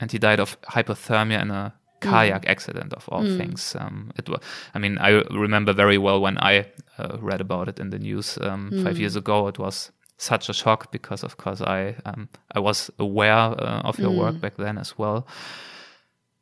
[0.00, 2.50] And he died of hypothermia in a kayak mm.
[2.50, 3.36] accident of all mm.
[3.36, 3.76] things.
[3.78, 4.40] Um, it was,
[4.74, 6.66] I mean, I remember very well when I
[6.98, 9.48] uh, read about it in the news um, five years ago.
[9.48, 13.98] It was such a shock because, of course, I um, I was aware uh, of
[13.98, 14.40] your work mm.
[14.40, 15.26] back then as well.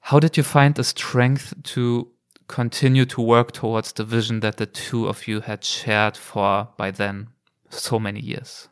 [0.01, 2.09] How did you find the strength to
[2.53, 6.91] continue to work towards the vision that the two of you had shared for by
[6.91, 7.29] then
[7.71, 8.69] so many years?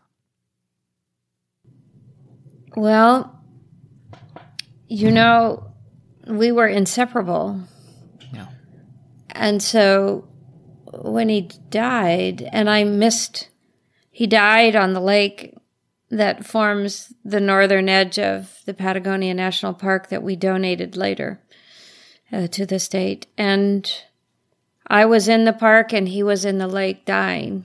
[2.76, 3.42] Well,
[4.86, 5.72] you know,
[6.26, 7.62] we were inseparable.
[8.34, 8.48] Yeah.
[9.30, 10.28] And so
[10.92, 13.48] when he died, and I missed,
[14.10, 15.56] he died on the lake
[16.10, 21.40] that forms the northern edge of the Patagonia National Park that we donated later
[22.32, 23.26] uh, to the state.
[23.36, 23.90] And
[24.86, 27.64] I was in the park and he was in the lake dying.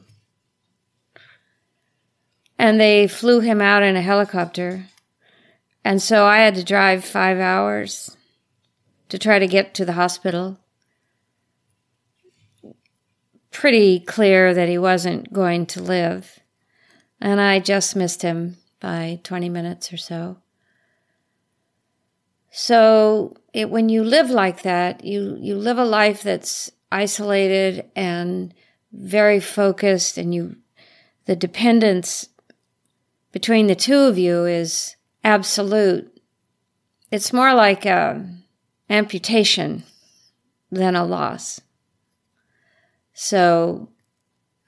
[2.58, 4.86] And they flew him out in a helicopter.
[5.84, 8.16] And so I had to drive five hours
[9.10, 10.58] to try to get to the hospital.
[13.52, 16.40] Pretty clear that he wasn't going to live.
[17.22, 20.38] And I just missed him by 20 minutes or so.
[22.58, 28.54] So it, when you live like that, you, you live a life that's isolated and
[28.94, 30.56] very focused and you,
[31.26, 32.30] the dependence
[33.34, 36.18] between the two of you is absolute.
[37.12, 38.26] It's more like a
[38.90, 39.84] amputation
[40.72, 41.60] than a loss.
[43.12, 43.90] So,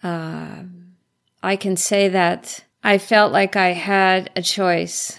[0.03, 0.63] uh,
[1.41, 5.17] I can say that I felt like I had a choice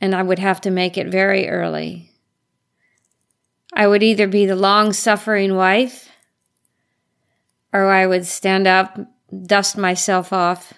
[0.00, 2.10] and I would have to make it very early.
[3.72, 6.10] I would either be the long suffering wife,
[7.72, 8.98] or I would stand up,
[9.46, 10.72] dust myself off,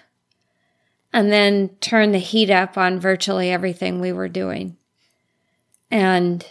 [1.11, 4.77] and then turn the heat up on virtually everything we were doing,
[5.89, 6.45] and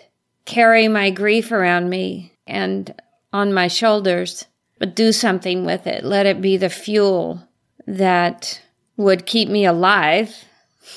[0.44, 2.94] carry my grief around me and
[3.32, 4.46] on my shoulders,
[4.78, 6.04] but do something with it.
[6.04, 7.46] Let it be the fuel
[7.86, 8.60] that
[8.96, 10.44] would keep me alive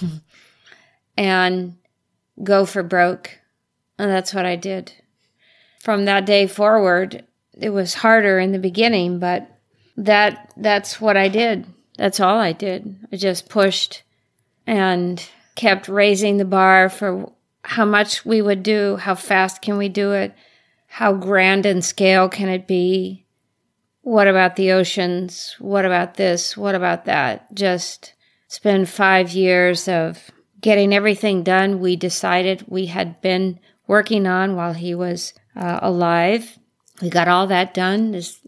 [1.17, 1.75] and
[2.43, 3.39] go for broke.
[3.97, 4.91] And that's what I did.
[5.80, 9.49] From that day forward, it was harder in the beginning, but
[9.97, 11.65] that that's what I did.
[11.97, 12.97] That's all I did.
[13.12, 14.04] I just pushed
[14.67, 15.25] and
[15.56, 17.32] kept raising the bar for
[17.63, 20.36] how much we would do, how fast can we do it,
[20.88, 23.25] how grand in scale can it be,
[24.01, 27.51] what about the oceans, what about this, what about that.
[27.56, 28.13] Just
[28.47, 30.30] spend five years of
[30.65, 36.58] getting everything done we decided we had been working on while he was uh, alive.
[37.04, 38.15] We got all that done.
[38.15, 38.39] Is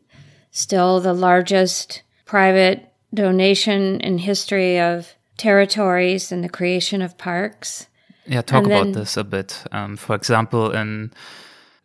[0.50, 7.86] still the largest private donation in history of territories and the creation of parks.
[8.26, 9.64] Yeah, talk and about then, this a bit.
[9.72, 11.14] Um, for example, in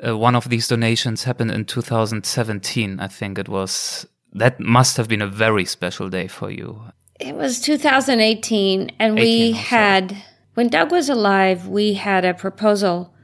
[0.02, 4.06] uh, one of these donations happened in 2017, I think it was.
[4.32, 6.80] That must have been a very special day for you.
[7.22, 10.16] It was 2018, and 18, we had,
[10.54, 13.14] when Doug was alive, we had a proposal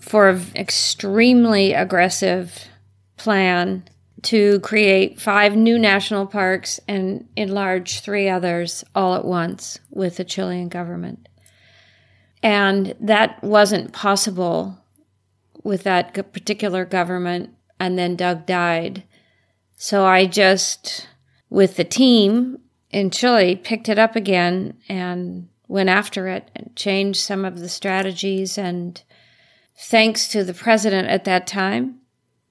[0.00, 2.66] for an extremely aggressive
[3.16, 3.84] plan
[4.22, 10.24] to create five new national parks and enlarge three others all at once with the
[10.24, 11.28] Chilean government.
[12.42, 14.78] And that wasn't possible
[15.64, 17.50] with that particular government.
[17.78, 19.04] And then Doug died.
[19.76, 21.08] So I just,
[21.50, 22.58] with the team
[22.90, 27.68] in Chile, picked it up again and went after it and changed some of the
[27.68, 28.58] strategies.
[28.58, 29.02] And
[29.74, 31.98] thanks to the president at that time,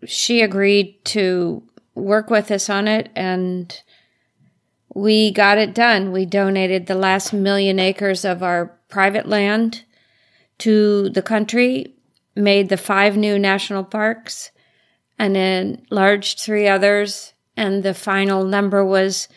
[0.08, 1.62] she agreed to
[1.94, 3.80] work with us on it and
[4.96, 6.12] we got it done.
[6.12, 9.84] We donated the last million acres of our private land
[10.58, 11.94] to the country,
[12.36, 14.50] made the five new national parks,
[15.20, 17.34] and enlarged three others.
[17.56, 19.28] And the final number was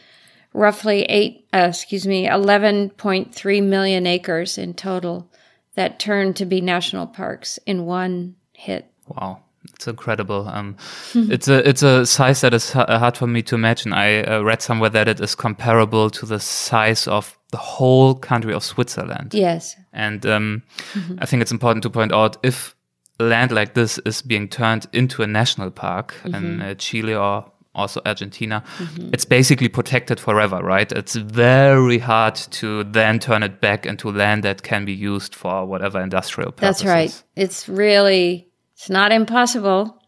[0.54, 5.30] roughly eight, uh, excuse me, 11.3 million acres in total
[5.74, 8.90] that turned to be national parks in one hit.
[9.08, 9.40] Wow.
[9.72, 10.46] It's incredible.
[10.46, 10.76] Um,
[11.14, 13.94] it's a it's a size that is hard for me to imagine.
[13.94, 18.52] I uh, read somewhere that it is comparable to the size of the whole country
[18.52, 19.32] of Switzerland.
[19.32, 19.74] Yes.
[19.92, 21.16] And um, mm-hmm.
[21.18, 22.76] I think it's important to point out if
[23.18, 26.34] land like this is being turned into a national park mm-hmm.
[26.34, 29.10] in uh, Chile or also Argentina, mm-hmm.
[29.12, 30.90] it's basically protected forever, right?
[30.92, 35.66] It's very hard to then turn it back into land that can be used for
[35.66, 36.82] whatever industrial purposes.
[36.82, 37.24] That's right.
[37.36, 40.02] It's really it's not impossible,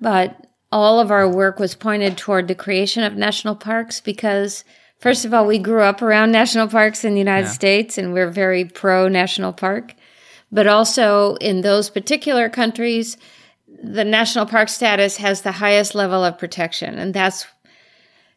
[0.00, 4.64] but all of our work was pointed toward the creation of national parks because,
[4.98, 7.52] first of all, we grew up around national parks in the United yeah.
[7.52, 9.94] States and we're very pro national park.
[10.50, 13.16] But also in those particular countries,
[13.82, 16.98] the national park status has the highest level of protection.
[16.98, 17.46] And that's,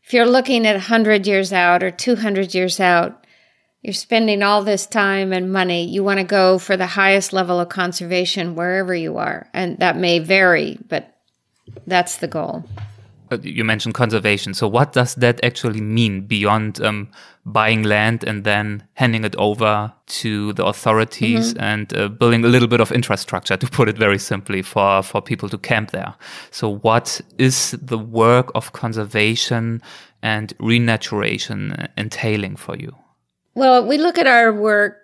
[0.04, 3.26] if you're looking at 100 years out or 200 years out,
[3.82, 5.88] you're spending all this time and money.
[5.88, 9.50] You want to go for the highest level of conservation wherever you are.
[9.54, 11.18] And that may vary, but
[11.88, 12.64] that's the goal.
[13.32, 14.54] Uh, you mentioned conservation.
[14.54, 17.08] So, what does that actually mean beyond um,
[17.46, 21.64] buying land and then handing it over to the authorities mm-hmm.
[21.64, 25.22] and uh, building a little bit of infrastructure, to put it very simply, for, for
[25.22, 26.14] people to camp there?
[26.52, 29.82] So, what is the work of conservation
[30.22, 32.94] and renaturation entailing for you?
[33.56, 34.98] Well, we look at our work.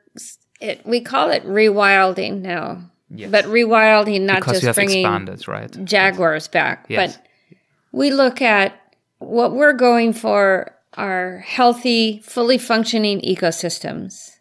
[0.59, 3.32] It, we call it rewilding now, yes.
[3.32, 5.86] but rewilding not because just bringing expanded, right?
[5.86, 7.15] jaguars back, yes.
[7.15, 7.26] but
[7.98, 8.80] we look at
[9.18, 14.38] what we're going for are healthy, fully functioning ecosystems.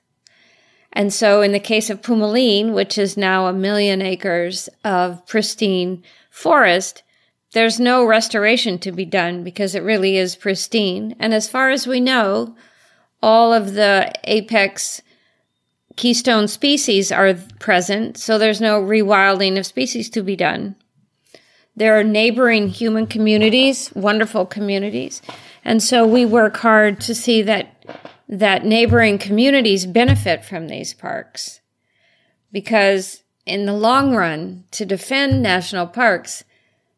[0.93, 6.03] And so, in the case of Pumalín, which is now a million acres of pristine
[6.31, 7.03] forest,
[7.53, 11.17] there's no restoration to be done because it really is pristine.
[11.19, 12.55] And as far as we know,
[13.23, 15.01] all of the apex
[15.97, 20.77] keystone species are present, so there's no rewilding of species to be done.
[21.77, 25.21] There are neighboring human communities, wonderful communities,
[25.65, 27.85] and so we work hard to see that
[28.29, 31.61] that neighboring communities benefit from these parks.
[32.51, 36.43] Because in the long run, to defend national parks,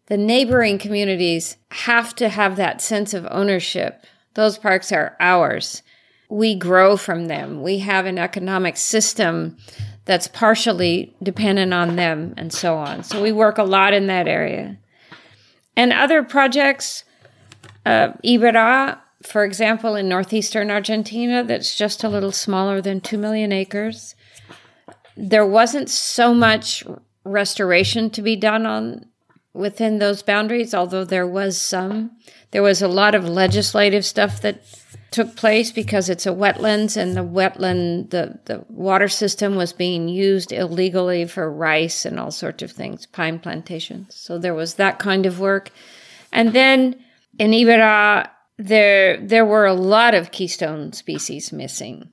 [0.06, 4.06] the neighboring communities have to have that sense of ownership.
[4.34, 5.82] Those parks are ours
[6.28, 7.62] we grow from them.
[7.62, 9.56] We have an economic system
[10.08, 13.04] that's partially dependent on them and so on.
[13.04, 14.78] So we work a lot in that area.
[15.76, 17.04] And other projects,
[17.84, 23.52] uh, Iberá, for example, in northeastern Argentina, that's just a little smaller than 2 million
[23.52, 24.14] acres.
[25.14, 26.84] There wasn't so much
[27.24, 29.04] restoration to be done on
[29.52, 32.12] within those boundaries, although there was some.
[32.52, 34.62] There was a lot of legislative stuff that
[35.10, 40.08] took place because it's a wetlands and the wetland the, the water system was being
[40.08, 44.14] used illegally for rice and all sorts of things pine plantations.
[44.14, 45.70] So there was that kind of work.
[46.32, 47.02] And then
[47.38, 48.28] in Iberá
[48.58, 52.10] there there were a lot of keystone species missing.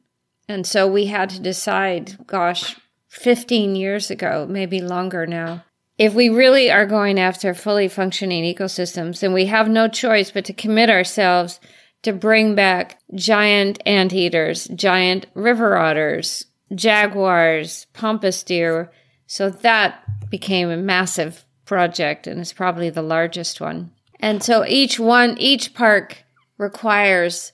[0.48, 2.76] And so we had to decide gosh
[3.10, 5.64] 15 years ago maybe longer now
[5.98, 10.43] if we really are going after fully functioning ecosystems then we have no choice but
[10.43, 11.60] to commit ourselves
[12.06, 18.91] to bring back giant anteaters, giant river otters, jaguars, pampas deer.
[19.26, 23.91] So that became a massive project and is probably the largest one.
[24.20, 26.24] And so each one, each park
[26.60, 27.51] requires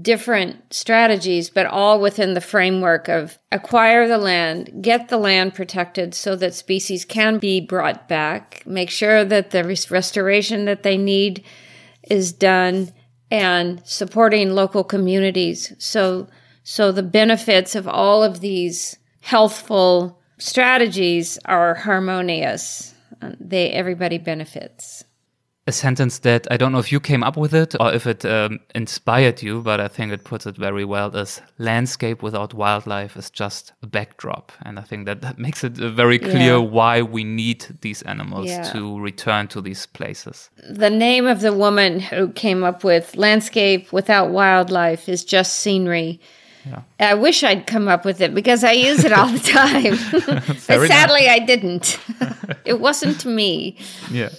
[0.00, 6.14] different strategies, but all within the framework of acquire the land, get the land protected
[6.14, 11.44] so that species can be brought back, make sure that the restoration that they need
[12.08, 12.92] is done,
[13.32, 15.72] and supporting local communities.
[15.78, 16.28] So,
[16.64, 22.94] so the benefits of all of these healthful strategies are harmonious.
[23.22, 25.04] Uh, they everybody benefits
[25.66, 28.24] a sentence that I don't know if you came up with it or if it
[28.24, 33.16] um, inspired you, but I think it puts it very well as landscape without wildlife
[33.16, 34.50] is just a backdrop.
[34.62, 36.56] And I think that, that makes it uh, very clear yeah.
[36.56, 38.64] why we need these animals yeah.
[38.72, 40.50] to return to these places.
[40.68, 46.20] The name of the woman who came up with landscape without wildlife is just scenery.
[46.66, 46.82] Yeah.
[46.98, 49.96] I wish I'd come up with it because I use it all the time.
[50.66, 52.00] but sadly, I didn't.
[52.64, 53.76] it wasn't me.
[54.10, 54.30] Yeah.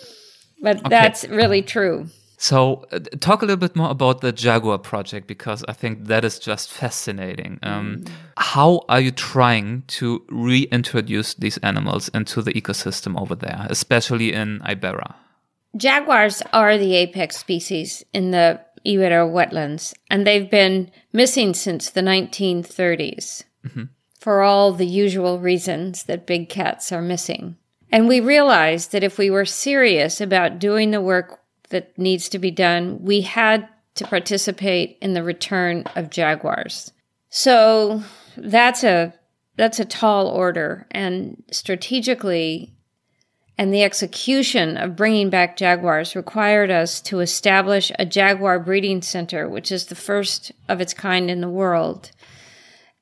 [0.64, 0.90] But okay.
[0.90, 2.08] that's really true.
[2.38, 6.26] So, uh, talk a little bit more about the Jaguar project because I think that
[6.26, 7.60] is just fascinating.
[7.64, 8.12] Um, mm.
[8.38, 14.60] How are you trying to reintroduce these animals into the ecosystem over there, especially in
[14.62, 15.14] Ibera?
[15.78, 22.02] Jaguars are the apex species in the Ibera wetlands, and they've been missing since the
[22.02, 23.84] 1930s mm-hmm.
[24.20, 27.58] for all the usual reasons that big cats are missing.
[27.94, 32.40] And we realized that if we were serious about doing the work that needs to
[32.40, 36.92] be done, we had to participate in the return of jaguars.
[37.30, 38.02] So
[38.36, 39.14] that's a
[39.58, 42.74] that's a tall order and strategically
[43.60, 49.48] and the execution of bringing back jaguars required us to establish a jaguar breeding center
[49.48, 52.10] which is the first of its kind in the world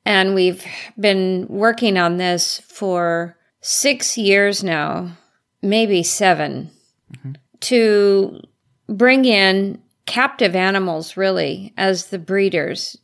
[0.06, 0.66] and we've
[1.00, 5.12] been working on this for six years now,
[5.62, 6.70] maybe 7
[7.14, 7.32] mm-hmm.
[7.62, 8.41] to
[8.88, 12.97] bring in captive animals, really, as the breeders.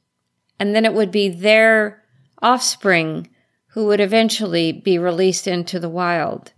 [0.59, 2.03] And then it would be their
[2.41, 3.29] offspring
[3.67, 6.51] who would eventually be released into the wild.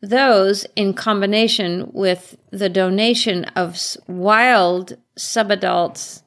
[0.00, 6.22] Those, in combination with the donation of wild subadults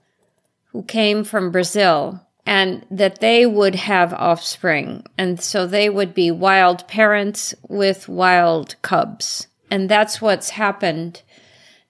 [0.72, 5.06] who came from Brazil, and that they would have offspring.
[5.18, 9.48] And so they would be wild parents with wild cubs.
[9.70, 11.22] And that's what's happened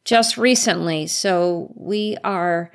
[0.03, 1.07] just recently.
[1.07, 2.71] So we are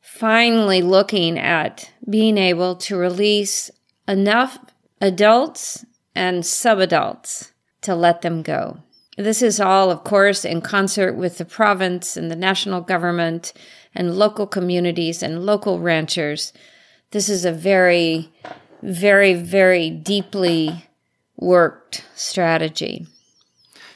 [0.00, 3.70] finally looking at being able to release
[4.06, 4.58] enough
[5.00, 5.84] adults
[6.14, 7.50] and subadults
[7.80, 8.78] to let them go.
[9.16, 13.52] This is all, of course, in concert with the province and the national government
[13.94, 16.52] and local communities and local ranchers
[17.12, 18.30] this is a very,
[18.82, 20.84] very, very deeply
[21.36, 23.06] worked strategy.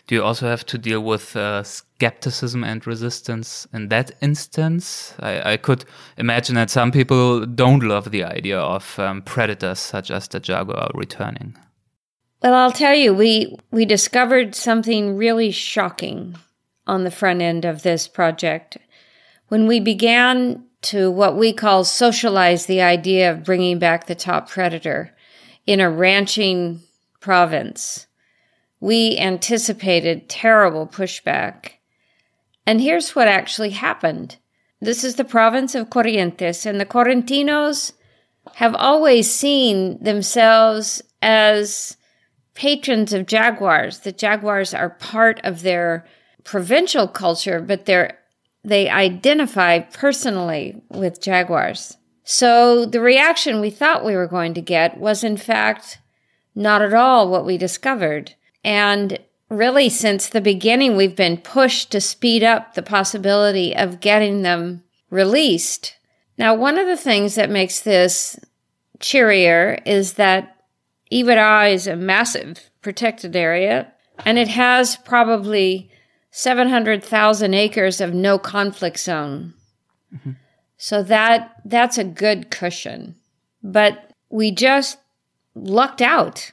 [0.07, 5.15] Do you also have to deal with uh, skepticism and resistance in that instance?
[5.19, 5.85] I, I, could
[6.17, 10.91] imagine that some people don't love the idea of um, predators such as the jaguar
[10.95, 11.57] returning.
[12.41, 16.37] Well, I'll tell you, we we discovered something really shocking
[16.87, 18.79] on the front end of this project.
[19.49, 24.49] When we began to what we call socialize the idea of bringing back the top
[24.49, 25.15] predator
[25.67, 26.81] in a ranching
[27.21, 28.07] province.
[28.79, 31.73] We anticipated terrible pushback.
[32.67, 34.37] And here's what actually happened.
[34.81, 37.93] This is the province of Corrientes, and the Correntinos
[38.55, 41.97] have always seen themselves as
[42.55, 44.01] patrons of jaguars.
[44.01, 46.07] The jaguars are part of their
[46.45, 48.19] provincial culture, but they're
[48.67, 51.97] they identify personally with jaguars.
[52.25, 56.01] So the reaction we thought we were going to get was, in fact,
[56.53, 58.35] not at all what we discovered.
[58.65, 64.43] And really, since the beginning, we've been pushed to speed up the possibility of getting
[64.43, 65.95] them released.
[66.37, 68.37] Now, one of the things that makes this
[68.99, 70.57] cheerier is that
[71.13, 73.93] Iberá is a massive protected area,
[74.25, 75.89] and it has probably
[76.37, 79.55] 700,000 acres of no conflict zone.
[80.15, 80.33] Mm-hmm.
[80.77, 83.17] So that that's a good cushion.
[83.63, 84.99] But we just
[85.55, 86.53] lucked out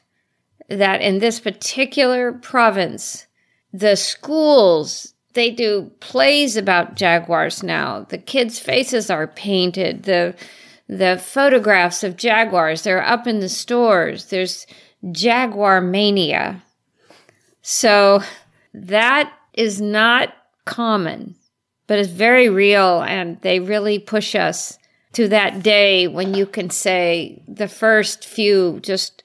[0.69, 3.27] that in this particular province,
[3.73, 8.05] the schools they do plays about jaguars now.
[8.07, 10.03] The kids' faces are painted.
[10.03, 10.33] The
[10.87, 14.27] the photographs of jaguars they're up in the stores.
[14.27, 14.65] There's
[15.11, 16.63] jaguar mania.
[17.61, 18.23] So
[18.73, 20.33] that is not
[20.65, 21.35] common,
[21.87, 23.01] but it's very real.
[23.01, 24.77] And they really push us
[25.13, 29.23] to that day when you can say the first few just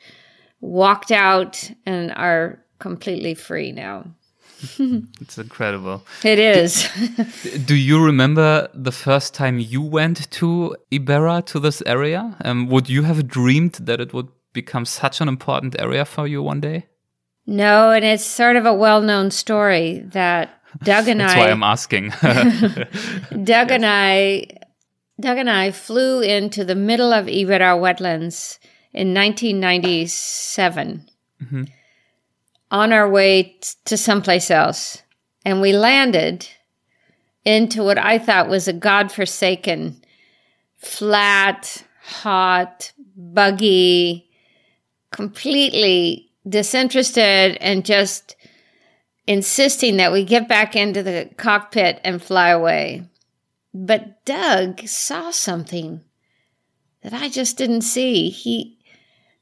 [0.61, 4.05] walked out and are completely free now.
[5.20, 6.03] it's incredible.
[6.24, 6.89] It is.
[7.64, 12.37] Do you remember the first time you went to Ibera to this area?
[12.45, 16.43] Um, would you have dreamed that it would become such an important area for you
[16.43, 16.87] one day?
[17.51, 20.51] No, and it's sort of a well known story that
[20.82, 21.36] Doug and That's I.
[21.36, 22.11] That's why I'm asking.
[23.44, 24.49] Doug and I.
[25.18, 28.59] Doug and I flew into the middle of Iberá wetlands
[28.92, 31.09] in 1997
[31.42, 31.64] mm-hmm.
[32.70, 35.03] on our way t- to someplace else.
[35.42, 36.46] And we landed
[37.46, 40.03] into what I thought was a godforsaken,
[40.76, 44.30] flat, hot, buggy,
[45.11, 48.36] completely disinterested and just
[49.26, 53.05] insisting that we get back into the cockpit and fly away.
[53.74, 56.03] But Doug saw something
[57.03, 58.30] that I just didn't see.
[58.30, 58.78] He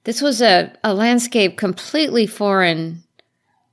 [0.04, 3.02] this was a, a landscape completely foreign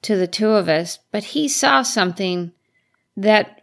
[0.02, 2.52] to the two of us, but he saw something
[3.16, 3.62] that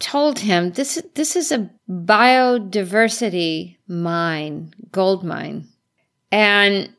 [0.00, 5.68] told him this this is a biodiversity mine, gold mine.
[6.32, 6.93] And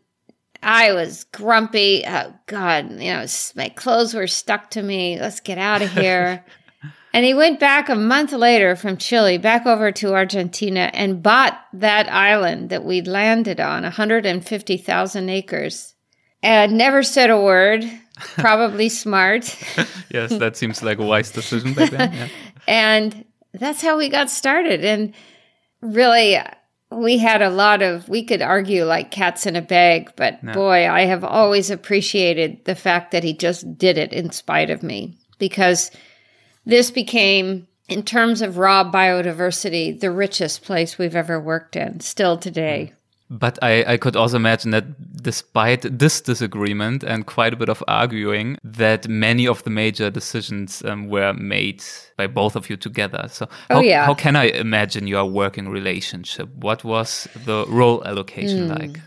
[0.66, 2.04] I was grumpy.
[2.08, 5.20] Oh God, you know, my clothes were stuck to me.
[5.20, 6.44] Let's get out of here.
[7.14, 11.60] and he went back a month later from Chile, back over to Argentina, and bought
[11.74, 15.94] that island that we'd landed on, 150,000 acres,
[16.42, 17.86] and never said a word.
[18.36, 19.56] Probably smart.
[20.10, 22.12] yes, that seems like a wise decision back then.
[22.14, 22.28] Yeah.
[22.68, 24.84] and that's how we got started.
[24.84, 25.14] And
[25.82, 26.40] really,
[26.96, 30.54] we had a lot of, we could argue like cats in a bag, but Yeah.
[30.54, 34.82] boy, I have always appreciated the fact that he just did it in spite of
[34.82, 35.92] me because
[36.66, 42.38] this became, in terms of raw biodiversity, the richest place we've ever worked in, still
[42.38, 42.94] today.
[43.30, 44.86] But I, I could also imagine that
[45.24, 50.84] despite this disagreement and quite a bit of arguing, that many of the major decisions
[50.86, 51.84] um, were made
[52.18, 53.28] by both of you together.
[53.32, 54.06] So, Oh, how, yeah.
[54.06, 56.50] how can I imagine your working relationship?
[56.54, 59.00] What was the role allocation like?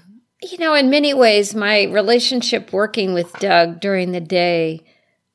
[0.43, 4.81] You know, in many ways, my relationship working with Doug during the day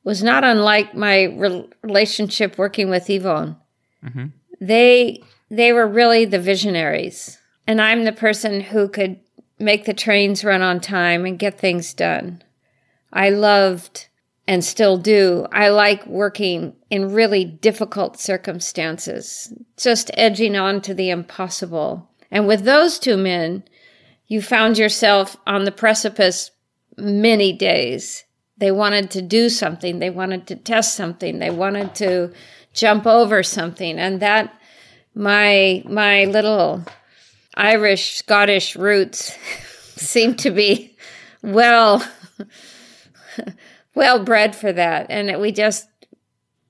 [0.02, 3.56] was not unlike my re- relationship working with Yvon.
[4.60, 9.20] They they were really the visionaries, and I'm the person who could
[9.58, 12.42] make the trains run on time and get things done.
[13.12, 14.08] I loved
[14.46, 15.46] and still do.
[15.52, 22.10] I like working in really difficult circumstances, just edging on to the impossible.
[22.30, 23.64] And with those two men,
[24.26, 26.50] you found yourself on the precipice
[26.96, 28.24] many days.
[28.58, 32.32] They wanted to do something, they wanted to test something, they wanted to
[32.72, 33.98] jump over something.
[33.98, 34.54] And that
[35.14, 36.84] my my little
[37.54, 39.36] Irish Scottish roots
[39.96, 40.96] seem to be
[41.42, 42.04] well
[43.94, 45.06] well bred for that.
[45.10, 45.88] And we just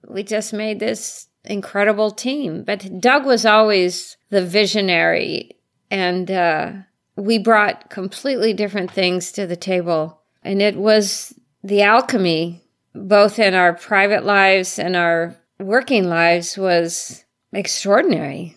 [0.06, 2.64] we just made this incredible team.
[2.64, 5.56] But Doug was always the visionary
[5.90, 6.72] and uh,
[7.16, 10.20] we brought completely different things to the table.
[10.42, 11.32] And it was
[11.62, 12.62] the alchemy,
[12.94, 18.56] both in our private lives and our working lives, was extraordinary.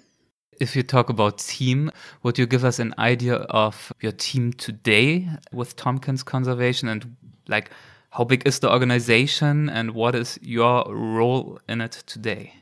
[0.59, 1.91] If you talk about team,
[2.23, 7.15] would you give us an idea of your team today with Tompkins Conservation and
[7.47, 7.69] like
[8.11, 12.53] how big is the organization and what is your role in it today?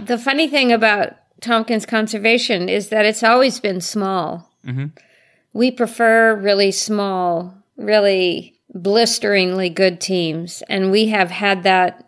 [0.00, 4.50] The funny thing about Tompkins Conservation is that it's always been small.
[4.66, 4.86] Mm-hmm.
[5.52, 10.62] We prefer really small, really blisteringly good teams.
[10.68, 12.07] And we have had that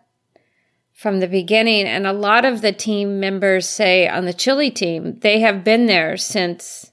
[1.01, 1.87] from the beginning.
[1.87, 5.87] And a lot of the team members say on the Chile team, they have been
[5.87, 6.91] there since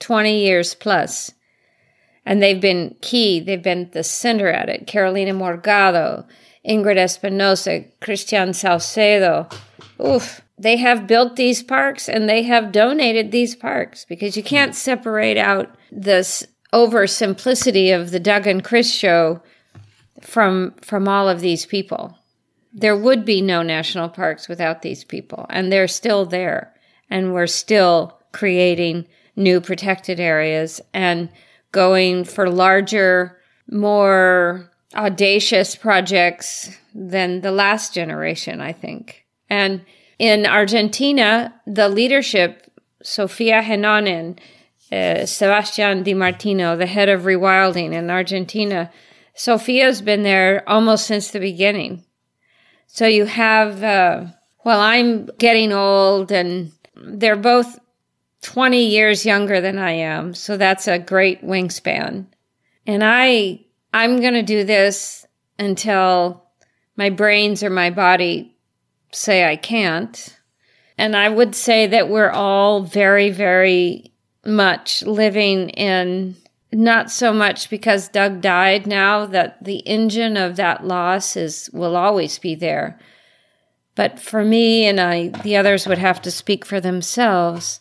[0.00, 1.32] 20 years plus.
[2.26, 3.40] And they've been key.
[3.40, 4.86] They've been the center at it.
[4.86, 6.26] Carolina Morgado,
[6.68, 9.48] Ingrid Espinosa, Christian Salcedo.
[10.04, 10.42] Oof.
[10.58, 15.38] They have built these parks and they have donated these parks because you can't separate
[15.38, 19.40] out this oversimplicity of the Doug and Kris show
[20.20, 22.18] from from all of these people.
[22.78, 26.74] There would be no national parks without these people, and they're still there,
[27.08, 31.30] and we're still creating new protected areas and
[31.72, 33.38] going for larger,
[33.70, 39.24] more audacious projects than the last generation, I think.
[39.48, 39.80] And
[40.18, 42.70] in Argentina, the leadership,
[43.02, 44.38] Sofia Heinonen,
[44.92, 48.90] uh, Sebastian Di Martino, the head of rewilding in Argentina,
[49.34, 52.02] Sofia's been there almost since the beginning.
[52.86, 54.26] So you have, uh,
[54.64, 57.78] well, I'm getting old and they're both
[58.42, 60.34] 20 years younger than I am.
[60.34, 62.26] So that's a great wingspan.
[62.86, 63.60] And I,
[63.92, 65.26] I'm going to do this
[65.58, 66.44] until
[66.96, 68.56] my brains or my body
[69.12, 70.36] say I can't.
[70.98, 74.12] And I would say that we're all very, very
[74.44, 76.36] much living in
[76.76, 81.96] not so much because Doug died now that the engine of that loss is will
[81.96, 82.98] always be there.
[83.94, 87.80] But for me and I the others would have to speak for themselves.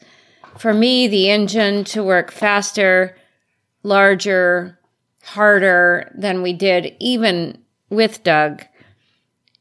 [0.57, 3.17] For me the engine to work faster,
[3.83, 4.79] larger,
[5.23, 7.57] harder than we did even
[7.89, 8.63] with Doug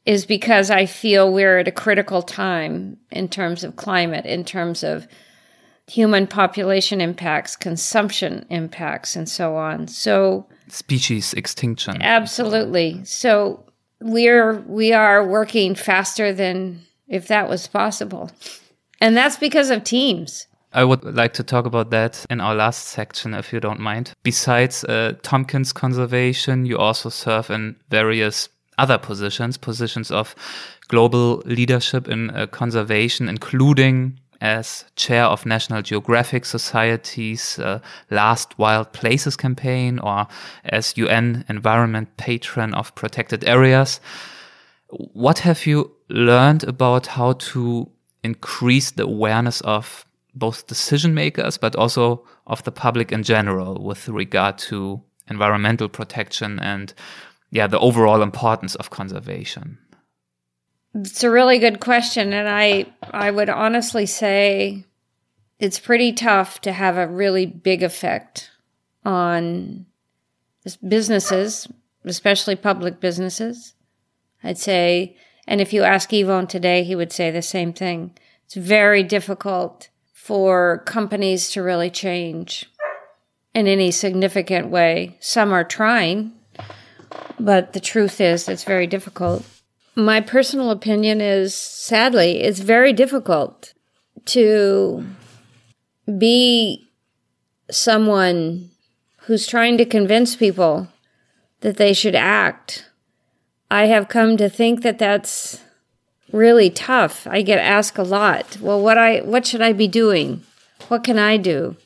[0.05, 4.83] is because I feel we're at a critical time in terms of climate, in terms
[4.83, 5.07] of
[5.87, 9.87] human population impacts, consumption impacts, and so on.
[9.87, 12.01] So, species extinction.
[12.01, 13.03] Absolutely.
[13.05, 13.63] So,
[14.01, 18.31] we're we are working faster than if that was possible.
[19.01, 20.47] And that's because of teams.
[20.73, 24.11] I would like to talk about that in our last section, if you don't mind.
[24.23, 30.35] Besides uh, Tompkins Conservation, you also serve in various other positions, positions of
[30.89, 37.79] global leadership in uh, conservation, including as chair of National Geographic Society's uh,
[38.11, 40.27] Last Wild Places campaign or
[40.63, 43.99] as UN environment patron of protected areas.
[44.89, 47.89] What have you learned about how to
[48.23, 54.07] increase the awareness of both decision makers, but also of the public in general with
[54.09, 56.93] regard to environmental protection and
[57.49, 59.79] yeah, the overall importance of conservation?
[60.97, 64.85] It's a really good question, and I I would honestly say
[65.59, 68.49] it's pretty tough to have a really big effect
[69.03, 69.87] on
[70.87, 71.67] businesses,
[72.05, 73.73] especially public businesses.
[74.41, 78.17] I'd say, and if you ask Yvon today, he would say the same thing.
[78.45, 82.71] It's very difficult for companies to really change
[83.53, 85.17] in any significant way.
[85.19, 86.31] Some are trying,
[87.37, 89.45] but the truth is, it's very difficult.
[89.95, 93.73] My personal opinion is sadly, it's very difficult
[94.25, 95.05] to
[96.17, 96.89] be
[97.71, 98.71] someone
[99.21, 100.89] who's trying to convince people
[101.61, 102.89] that they should act.
[103.71, 105.61] I have come to think that that's
[106.31, 107.25] really tough.
[107.25, 110.43] I get asked a lot, well what I what should I be doing?
[110.89, 111.77] What can I do?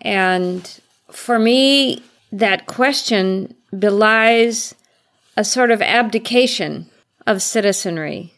[0.00, 0.80] And
[1.10, 2.02] for me
[2.32, 4.74] that question belies
[5.36, 6.90] a sort of abdication
[7.26, 8.32] of citizenry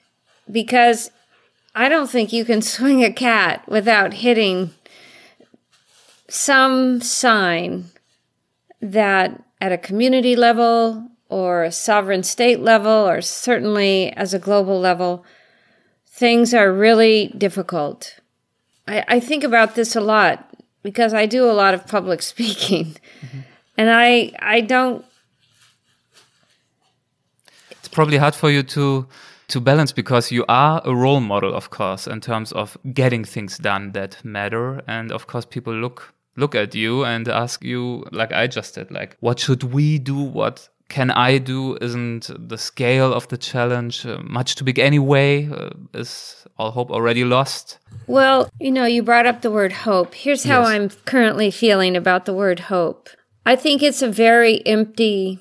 [0.51, 1.11] because
[1.75, 4.71] I don't think you can swing a cat without hitting
[6.29, 7.87] some sign
[8.81, 14.79] that at a community level or a sovereign state level or certainly as a global
[14.79, 15.25] level,
[16.07, 18.21] things are really difficult.
[18.87, 20.49] I, I think about this a lot
[20.83, 22.97] because I do a lot of public speaking.
[23.21, 23.41] Mm-hmm.
[23.79, 25.05] And I I don't
[27.89, 29.07] probably hard for you to
[29.49, 33.59] to balance because you are a role model, of course, in terms of getting things
[33.59, 34.83] done that matter.
[34.89, 38.91] And of course, people look look at you and ask you, like I just did,
[38.91, 40.17] like, what should we do?
[40.17, 41.77] What can I do?
[41.81, 45.49] Isn't the scale of the challenge uh, much too big anyway?
[45.51, 47.79] Uh, is all hope already lost?
[48.07, 50.15] Well, you know, you brought up the word hope.
[50.15, 50.69] Here's how yes.
[50.69, 53.09] I'm currently feeling about the word hope.
[53.45, 55.39] I think it's a very empty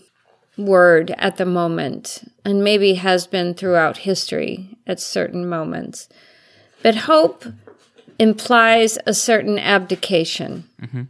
[0.58, 6.08] word at the moment, and maybe has been throughout history at certain moments.
[6.82, 7.46] But hope
[8.20, 10.70] implies a certain abdication.
[10.82, 11.04] Mm-hmm.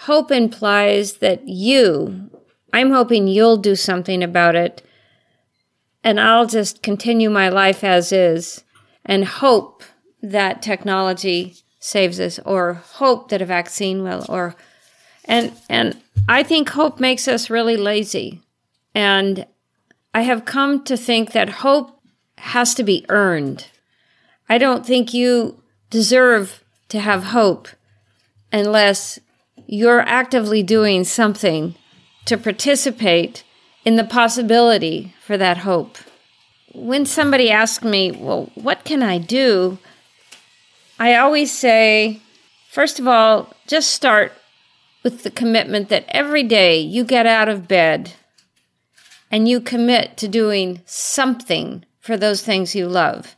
[0.00, 2.30] Hope implies that you,
[2.72, 4.82] I'm hoping you'll do something about it,
[6.04, 8.64] and I'll just continue my life as is
[9.04, 9.82] and hope
[10.22, 14.54] that technology saves us or hope that a vaccine will or
[15.24, 18.40] and and I think hope makes us really lazy.
[18.94, 19.46] And
[20.14, 21.98] I have come to think that hope
[22.38, 23.66] has to be earned.
[24.48, 27.68] I don't think you deserve to have hope
[28.52, 29.18] unless
[29.66, 31.74] you're actively doing something
[32.26, 33.44] to participate
[33.84, 35.96] in the possibility for that hope.
[36.74, 39.78] When somebody asks me, Well, what can I do?
[40.98, 42.20] I always say,
[42.70, 44.32] first of all, just start
[45.02, 48.12] with the commitment that every day you get out of bed
[49.32, 53.34] and you commit to doing something for those things you love,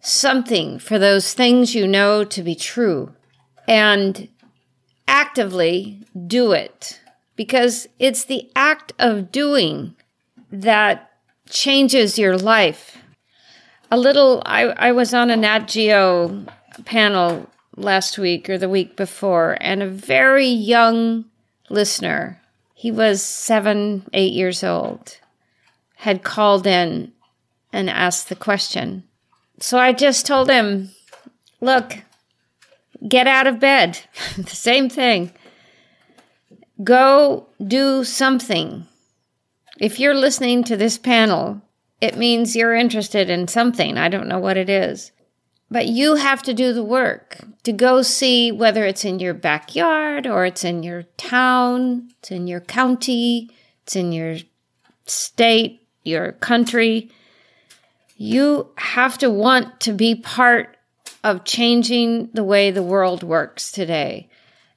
[0.00, 3.14] something for those things you know to be true,
[3.68, 4.28] and
[5.06, 7.00] actively do it
[7.36, 9.94] because it's the act of doing
[10.50, 11.10] that
[11.48, 12.98] changes your life.
[13.90, 16.44] A little, I, I was on a Nat Geo
[16.84, 21.24] panel last week or the week before, and a very young
[21.68, 22.39] listener,
[22.80, 25.18] he was seven, eight years old,
[25.96, 27.12] had called in
[27.74, 29.04] and asked the question.
[29.58, 30.88] So I just told him,
[31.60, 31.98] look,
[33.06, 34.00] get out of bed.
[34.38, 35.30] the same thing.
[36.82, 38.86] Go do something.
[39.78, 41.60] If you're listening to this panel,
[42.00, 43.98] it means you're interested in something.
[43.98, 45.12] I don't know what it is.
[45.70, 50.26] But you have to do the work to go see whether it's in your backyard
[50.26, 53.50] or it's in your town, it's in your county,
[53.84, 54.38] it's in your
[55.06, 57.10] state, your country.
[58.16, 60.76] You have to want to be part
[61.22, 64.28] of changing the way the world works today.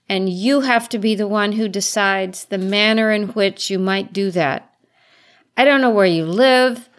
[0.07, 4.13] And you have to be the one who decides the manner in which you might
[4.13, 4.69] do that.
[5.57, 6.89] I don't know where you live.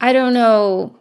[0.00, 0.98] I don't know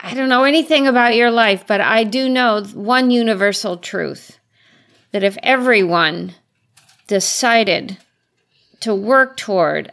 [0.00, 4.38] I don't know anything about your life, but I do know one universal truth
[5.10, 6.34] that if everyone
[7.06, 7.98] decided
[8.80, 9.92] to work toward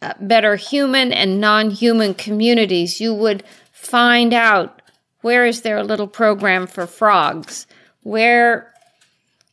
[0.00, 4.80] uh, better human and non human communities, you would find out
[5.20, 7.66] where is there a little program for frogs?
[8.02, 8.72] Where,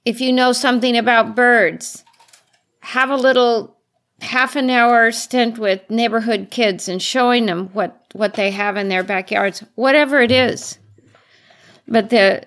[0.06, 2.04] if you know something about birds,
[2.82, 3.78] have a little
[4.22, 8.90] half an hour stint with neighborhood kids and showing them what what they have in
[8.90, 10.78] their backyards, whatever it is.
[11.88, 12.44] But the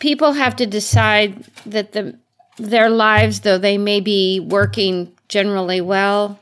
[0.00, 2.18] people have to decide that the
[2.58, 6.40] their lives, though they may be working generally well,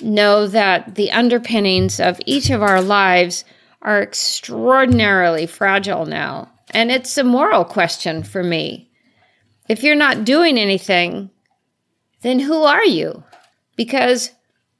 [0.00, 3.44] know that the underpinnings of each of our lives
[3.82, 6.50] are extraordinarily fragile now.
[6.70, 8.90] And it's a moral question for me.
[9.68, 11.30] If you're not doing anything,
[12.22, 13.23] then who are you?
[13.76, 14.30] Because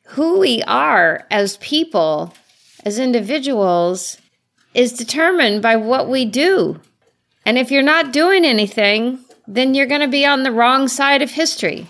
[0.09, 2.35] who we are as people
[2.85, 4.19] as individuals
[4.75, 6.81] is determined by what we do.
[7.47, 11.23] And if you're not doing anything, then you're going to be on the wrong side
[11.23, 11.87] of history.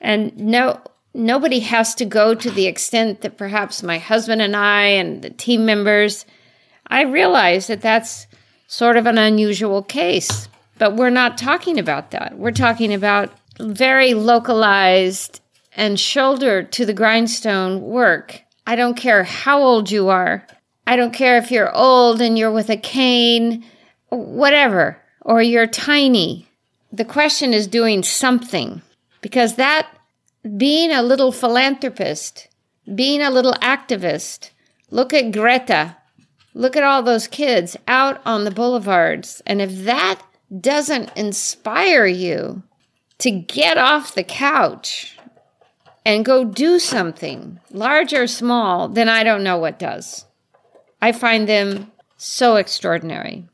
[0.00, 0.80] And no
[1.14, 5.30] nobody has to go to the extent that perhaps my husband and I and the
[5.30, 6.24] team members
[6.88, 8.26] I realize that that's
[8.66, 10.48] sort of an unusual case,
[10.78, 12.38] but we're not talking about that.
[12.38, 15.40] We're talking about very localized
[15.78, 20.46] and shoulder to the grindstone work I don't care how old you are.
[20.86, 23.64] I don't care if you're old and you're with a cane,
[24.10, 26.46] whatever, or you're tiny.
[26.92, 28.82] The question is doing something
[29.22, 29.88] because that
[30.58, 32.48] being a little philanthropist,
[32.94, 34.50] being a little activist,
[34.90, 35.96] look at Greta,
[36.52, 39.40] look at all those kids out on the boulevards.
[39.46, 40.20] And if that
[40.60, 42.64] doesn't inspire you
[43.20, 45.17] to get off the couch
[46.08, 50.24] and go do something, large or small, then I don't know what does.
[51.02, 53.46] I find them so extraordinary.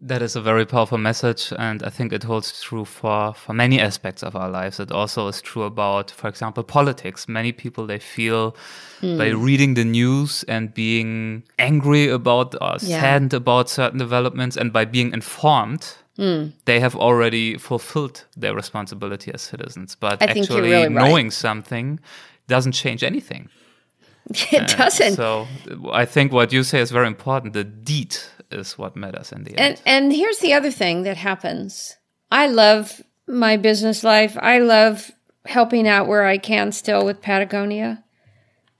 [0.00, 3.78] That is a very powerful message, and I think it holds true for, for many
[3.78, 4.80] aspects of our lives.
[4.80, 7.28] It also is true about, for example, politics.
[7.28, 8.56] Many people they feel
[9.02, 9.18] mm.
[9.18, 13.00] by reading the news and being angry about or yeah.
[13.02, 16.52] saddened about certain developments, and by being informed, Mm.
[16.66, 21.32] They have already fulfilled their responsibility as citizens, but I actually really knowing right.
[21.32, 22.00] something
[22.48, 23.48] doesn't change anything.
[24.52, 25.14] It uh, doesn't.
[25.14, 25.48] So
[25.92, 27.54] I think what you say is very important.
[27.54, 28.16] The deed
[28.52, 29.82] is what matters in the and, end.
[29.84, 31.96] And here's the other thing that happens.
[32.30, 34.36] I love my business life.
[34.40, 35.10] I love
[35.46, 38.04] helping out where I can still with Patagonia.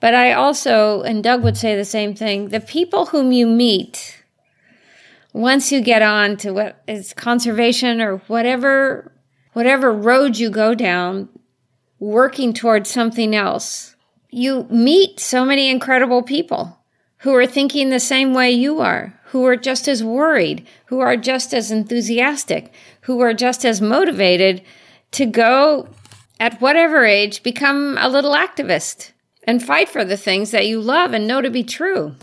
[0.01, 4.21] But I also, and Doug would say the same thing, the people whom you meet
[5.33, 9.12] once you get on to what is conservation or whatever
[9.53, 11.28] whatever road you go down
[11.99, 13.97] working towards something else
[14.30, 16.78] you meet so many incredible people
[17.18, 21.16] who are thinking the same way you are who are just as worried who are
[21.16, 22.72] just as enthusiastic
[23.03, 24.62] who are just as motivated
[25.11, 25.89] to go
[26.39, 29.12] at whatever age become a little activist
[29.45, 32.14] and fight for the things that you love and know to be true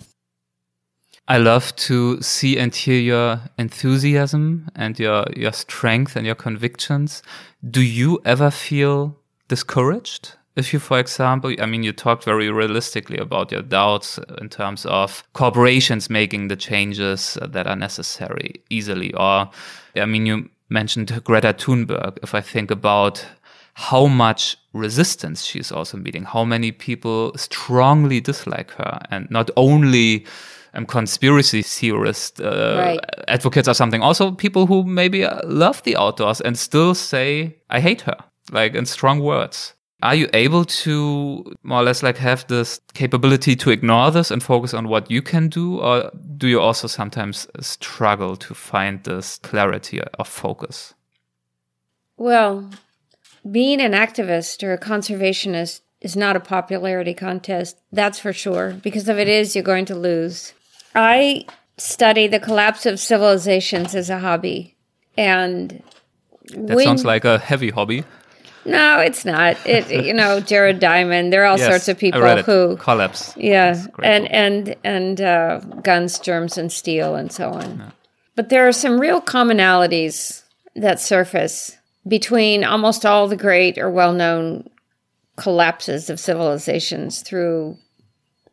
[1.29, 7.21] I love to see and hear your enthusiasm and your, your strength and your convictions.
[7.69, 9.15] Do you ever feel
[9.47, 10.33] discouraged?
[10.55, 14.87] If you, for example, I mean, you talked very realistically about your doubts in terms
[14.87, 19.13] of corporations making the changes that are necessary easily.
[19.13, 19.51] Or,
[19.95, 22.17] I mean, you mentioned Greta Thunberg.
[22.23, 23.23] If I think about
[23.75, 30.25] how much resistance she's also meeting, how many people strongly dislike her, and not only
[30.73, 32.99] um, conspiracy theorist uh, right.
[33.27, 34.01] advocates or something.
[34.01, 38.17] Also, people who maybe uh, love the outdoors and still say, I hate her,
[38.51, 39.73] like in strong words.
[40.01, 44.41] Are you able to more or less like have this capability to ignore this and
[44.41, 45.79] focus on what you can do?
[45.79, 50.93] Or do you also sometimes struggle to find this clarity of focus?
[52.15, 52.69] Well,
[53.49, 57.77] being an activist or a conservationist is not a popularity contest.
[57.91, 58.77] That's for sure.
[58.81, 60.53] Because if it is, you're going to lose.
[60.99, 61.45] I
[61.77, 64.75] study the collapse of civilizations as a hobby.
[65.17, 65.81] And
[66.49, 68.03] that when, sounds like a heavy hobby.
[68.65, 69.57] No, it's not.
[69.65, 71.31] It you know Jared Diamond.
[71.31, 73.33] There are all yes, sorts of people who collapse.
[73.37, 77.93] Yeah, and and and uh, guns, germs, and steel, and so on.
[78.35, 80.43] But there are some real commonalities
[80.75, 81.77] that surface
[82.07, 84.69] between almost all the great or well-known
[85.35, 87.77] collapses of civilizations through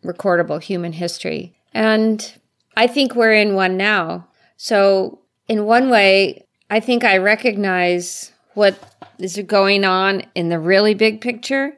[0.05, 2.33] recordable human history, and
[2.75, 4.27] I think we're in one now.
[4.57, 8.79] So in one way, I think I recognize what
[9.19, 11.77] is going on in the really big picture,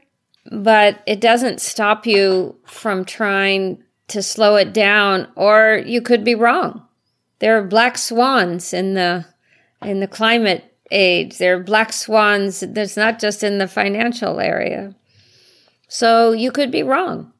[0.52, 6.36] but it doesn't stop you from trying to slow it down, or you could be
[6.36, 6.86] wrong.
[7.40, 9.26] There are black swans in the
[9.82, 11.38] in the climate age.
[11.38, 12.60] There are black swans.
[12.60, 14.94] that's not just in the financial area.
[15.88, 17.32] So you could be wrong.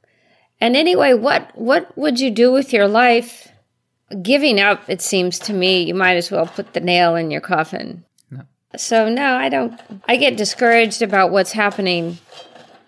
[0.61, 3.49] And anyway, what what would you do with your life?
[4.23, 7.43] Giving up, it seems to me, you might as well put the nail in your
[7.43, 8.05] coffin.
[8.31, 8.43] No.
[8.77, 9.79] So no, I don't.
[10.09, 12.19] I get discouraged about what's happening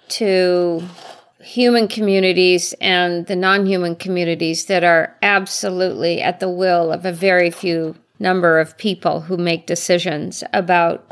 [0.09, 0.83] to
[1.41, 7.51] human communities and the non-human communities that are absolutely at the will of a very
[7.51, 11.11] few number of people who make decisions about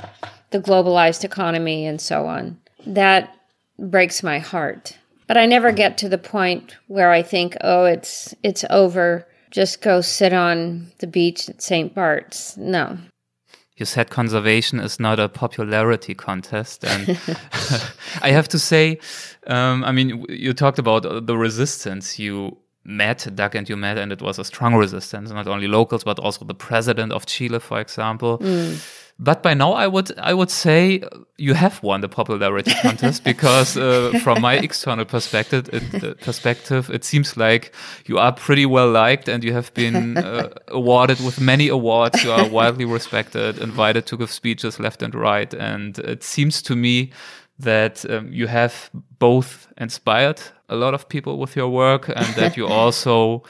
[0.50, 2.58] the globalized economy and so on.
[2.86, 3.34] That
[3.78, 4.98] breaks my heart.
[5.28, 9.28] But I never get to the point where I think, "Oh, it's it's over.
[9.50, 11.94] Just go sit on the beach at St.
[11.94, 12.98] Bart's." No
[13.78, 16.84] you said conservation is not a popularity contest.
[16.84, 17.08] And
[18.22, 18.98] I have to say,
[19.46, 24.10] um, I mean, you talked about the resistance you met, Doug and you met, and
[24.12, 27.80] it was a strong resistance, not only locals, but also the president of Chile, for
[27.80, 28.38] example.
[28.38, 28.82] Mm.
[29.20, 31.02] But by now, I would I would say
[31.36, 36.88] you have won the popularity contest because, uh, from my external perspective, it, uh, perspective,
[36.90, 37.74] it seems like
[38.06, 42.22] you are pretty well liked and you have been uh, awarded with many awards.
[42.22, 46.76] You are widely respected, invited to give speeches left and right, and it seems to
[46.76, 47.10] me
[47.58, 48.88] that um, you have
[49.18, 53.42] both inspired a lot of people with your work and that you also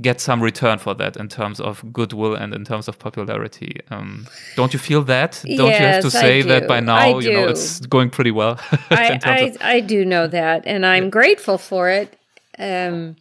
[0.00, 3.80] get some return for that in terms of goodwill and in terms of popularity.
[3.90, 4.26] Um,
[4.56, 5.42] don't you feel that?
[5.44, 7.18] Don't yes, you have to say that by now?
[7.18, 8.58] You know, it's going pretty well.
[8.90, 11.10] I, I, I, do know that, and I'm yeah.
[11.10, 12.18] grateful for it.
[12.58, 13.16] Um,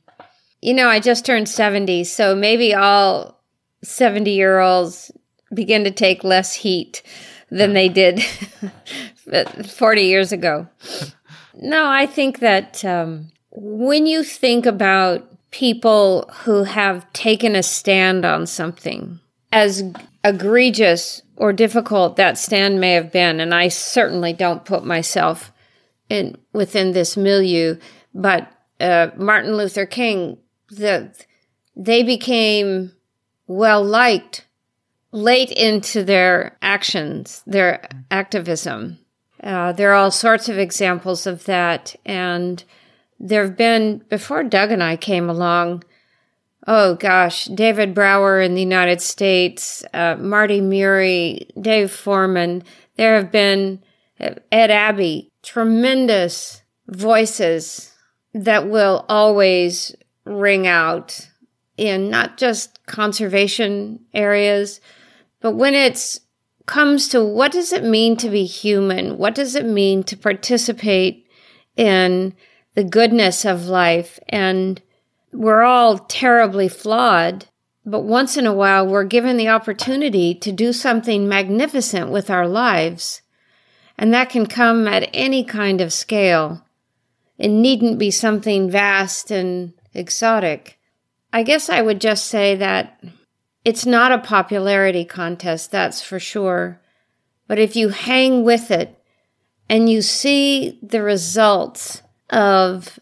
[0.62, 3.40] you know, I just turned 70, so maybe all
[3.84, 5.12] 70 year olds
[5.54, 7.04] begin to take less heat
[7.52, 8.24] than they did
[9.70, 10.68] 40 years ago.
[11.58, 18.26] No, I think that um, when you think about people who have taken a stand
[18.26, 19.18] on something,
[19.54, 19.82] as
[20.22, 25.54] egregious or difficult that stand may have been, and I certainly don't put myself
[26.10, 27.78] in within this milieu,
[28.14, 28.52] but
[28.82, 30.38] uh, Martin Luther King,
[30.72, 31.16] the,
[31.74, 32.92] they became
[33.48, 34.46] well liked
[35.14, 38.98] late into their actions, their activism.
[39.42, 42.66] Uh, there are all sorts of examples of that, and
[43.20, 45.84] there have been, before Doug and I came along,
[46.68, 52.64] oh gosh, David Brower in the United States, uh, Mardy Murie, Dave Foreman.
[52.98, 53.84] There have been
[54.20, 57.92] uh, Ed Abbey, tremendous voices
[58.34, 59.96] that will always
[60.26, 61.30] ring out
[61.78, 64.82] in not just conservation areas,
[65.42, 66.20] but when it's
[66.66, 69.18] comes to what does it mean to be human?
[69.18, 71.28] What does it mean to participate
[71.76, 72.34] in
[72.76, 74.20] the goodness of life.
[74.30, 74.82] And
[75.34, 77.46] we're all terribly flawed,
[77.86, 82.48] but once in a while we're given the opportunity to do something magnificent with our
[82.48, 83.22] lives.
[83.98, 86.66] And that can come at any kind of scale.
[87.38, 90.78] It needn't be something vast and exotic.
[91.34, 93.02] I guess I would just say that
[93.64, 96.80] it's not a popularity contest, that's for sure.
[97.48, 98.98] But if you hang with it
[99.68, 102.02] and you see the results
[102.36, 103.00] of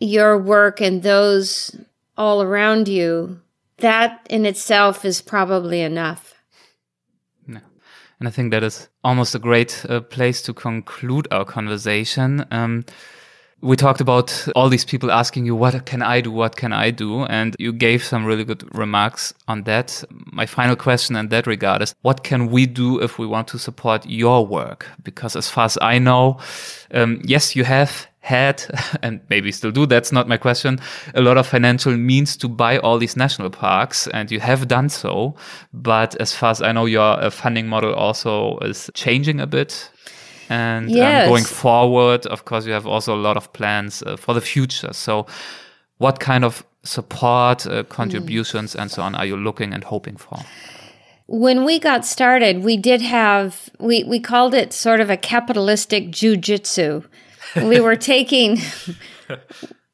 [0.00, 1.76] your work and those
[2.16, 3.40] all around you,
[3.78, 6.32] that in itself is probably enough.
[8.18, 12.46] And I think that is almost a great uh, place to conclude our conversation.
[12.50, 12.86] Um,
[13.60, 16.30] we talked about all these people asking you, what can I do?
[16.30, 17.24] What can I do?
[17.24, 20.02] And you gave some really good remarks on that.
[20.10, 23.58] My final question in that regard is, what can we do if we want to
[23.58, 24.86] support your work?
[25.02, 26.38] Because as far as I know,
[26.92, 28.64] um, yes, you have had,
[29.02, 30.80] and maybe still do, that's not my question,
[31.14, 34.88] a lot of financial means to buy all these national parks, and you have done
[34.88, 35.34] so.
[35.72, 39.90] But as far as I know, your uh, funding model also is changing a bit.
[40.48, 41.22] And Yes.
[41.22, 44.40] um, going forward, of course, you have also a lot of plans uh, for the
[44.40, 44.92] future.
[44.92, 45.26] So,
[45.98, 50.38] what kind of support, uh, contributions, and so on are you looking and hoping for?
[51.26, 56.10] When we got started, we did have we we called it sort of a capitalistic
[56.10, 57.04] jujitsu.
[57.62, 58.58] We were taking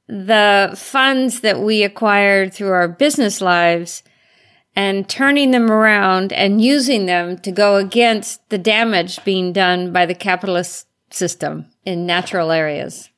[0.08, 4.02] the funds that we acquired through our business lives
[4.74, 10.06] and turning them around and using them to go against the damage being done by
[10.06, 13.10] the capitalist system in natural areas.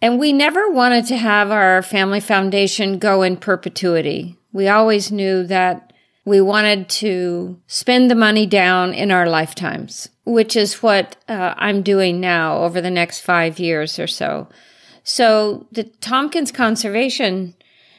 [0.00, 4.36] And we never wanted to have our family foundation go in perpetuity.
[4.52, 5.92] We always knew that
[6.24, 11.80] we wanted to spend the money down in our lifetimes, which is what uh, I'm
[11.82, 14.48] doing now over the next five years or so.
[15.02, 17.54] So the Tompkins Conservation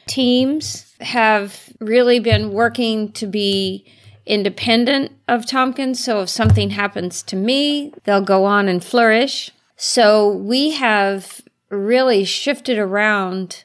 [0.06, 3.84] teams have really been working to be
[4.26, 6.02] independent of Tompkins.
[6.04, 9.50] So if something happens to me, they'll go on and flourish.
[9.76, 13.64] So we have really shifted around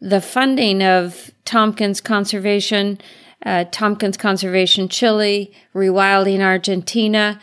[0.00, 3.00] the funding of Tompkins Conservation,
[3.44, 7.40] uh, Tompkins Conservation Chile, Rewilding Argentina,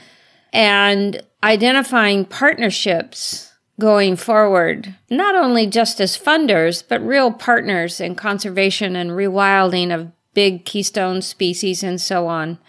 [0.53, 8.95] and identifying partnerships going forward, not only just as funders, but real partners in conservation
[8.95, 12.59] and rewilding of big keystone species and so on.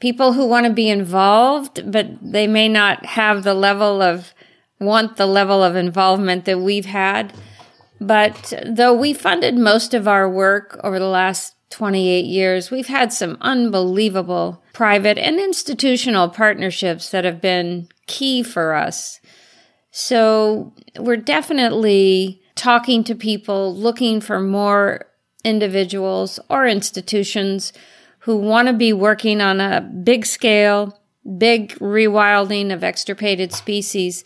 [0.00, 4.34] People who want to be involved, but they may not have the level of,
[4.80, 7.32] want the level of involvement that we've had.
[8.00, 13.12] But though we funded most of our work over the last 28 years, we've had
[13.12, 19.20] some unbelievable private and institutional partnerships that have been key for us.
[19.90, 25.06] So we're definitely talking to people, looking for more
[25.42, 27.72] individuals or institutions
[28.20, 30.96] who want to be working on a big scale,
[31.38, 34.22] big rewilding of extirpated species,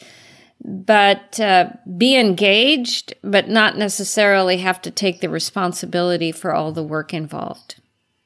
[0.64, 6.82] but uh, be engaged, but not necessarily have to take the responsibility for all the
[6.82, 7.80] work involved.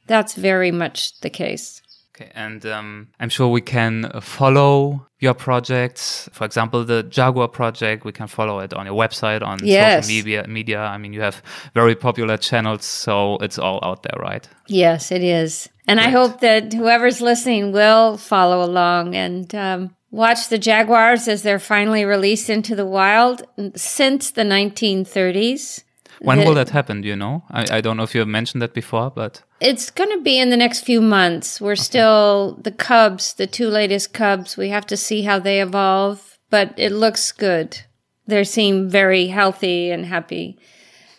[0.06, 1.80] That's very much the case.
[2.14, 6.28] Okay, and um, I'm sure we can follow your projects.
[6.32, 10.04] For example, the Jaguar project, we can follow it on your website, on Yes.
[10.04, 10.44] social media.
[10.46, 10.80] Media.
[10.80, 11.42] I mean, you have
[11.74, 14.46] very popular channels, so it's all out there, right?
[14.68, 15.70] Yes, it is.
[15.88, 21.42] And I hope that whoever's listening will follow along and um, watch the jaguars as
[21.42, 23.42] they're finally released into the wild
[23.74, 25.82] since the 1930s.
[26.20, 27.00] When The- will that happen?
[27.00, 27.42] Do you know?
[27.50, 30.50] I, I don't know if you mentioned that before, but It's going to be in
[30.50, 31.60] the next few months.
[31.60, 34.56] We're still the cubs, the two latest cubs.
[34.56, 37.80] We have to see how they evolve, but it looks good.
[38.26, 40.58] They seem very healthy and happy.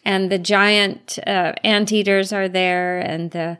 [0.06, 3.58] And the giant uh, anteaters are there, and the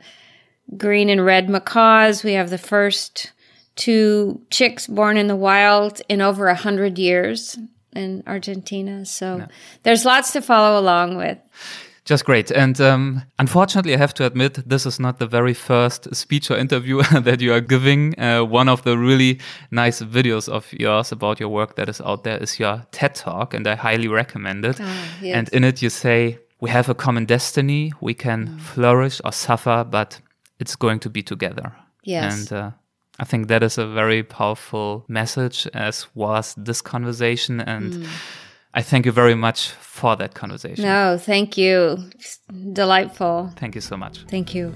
[0.78, 2.24] green and red macaws.
[2.24, 3.33] We have the first
[3.76, 7.58] two chicks born in the wild in over a hundred years
[7.96, 9.06] in Argentina.
[9.06, 9.48] So
[9.84, 11.38] there's lots to follow along with.
[12.06, 12.52] just great.
[12.52, 16.58] And um, unfortunately, I have to admit, this is not the very first speech or
[16.58, 18.20] interview that you are giving.
[18.20, 19.40] Uh, one of the really
[19.72, 23.54] nice videos of yours about your work that is out there is your TED Talk,
[23.54, 24.80] and I highly recommend it.
[25.22, 25.36] yes.
[25.36, 27.94] And in it, you say, We have a common destiny.
[28.02, 30.20] We can flourish or suffer, but
[30.60, 31.72] it's going to be together.
[32.04, 32.52] Yes.
[32.52, 32.72] And uh,
[33.20, 37.60] I think that is a very powerful message, as was this conversation.
[37.62, 38.08] And
[38.74, 40.86] I thank you very much for that conversation.
[40.86, 42.10] No, thank you.
[42.16, 43.52] It's delightful.
[43.60, 44.26] Thank you so much.
[44.30, 44.72] Thank you.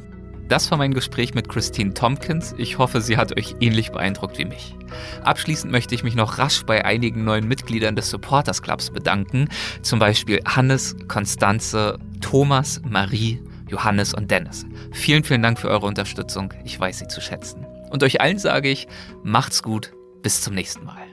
[0.49, 2.55] Das war mein Gespräch mit Christine Tompkins.
[2.57, 4.75] Ich hoffe, sie hat euch ähnlich beeindruckt wie mich.
[5.23, 9.49] Abschließend möchte ich mich noch rasch bei einigen neuen Mitgliedern des Supporters Clubs bedanken.
[9.81, 14.65] Zum Beispiel Hannes, Konstanze, Thomas, Marie, Johannes und Dennis.
[14.93, 16.53] Vielen, vielen Dank für eure Unterstützung.
[16.63, 17.66] Ich weiß sie zu schätzen.
[17.89, 18.87] Und euch allen sage ich,
[19.23, 19.93] macht's gut.
[20.21, 21.07] Bis zum nächsten Mal.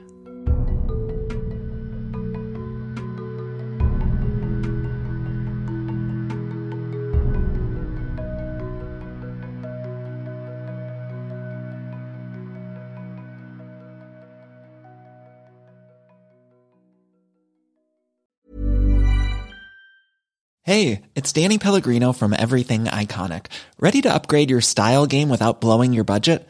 [20.67, 23.53] Hey, it's Danny Pellegrino from Everything Iconic.
[23.79, 26.49] Ready to upgrade your style game without blowing your budget?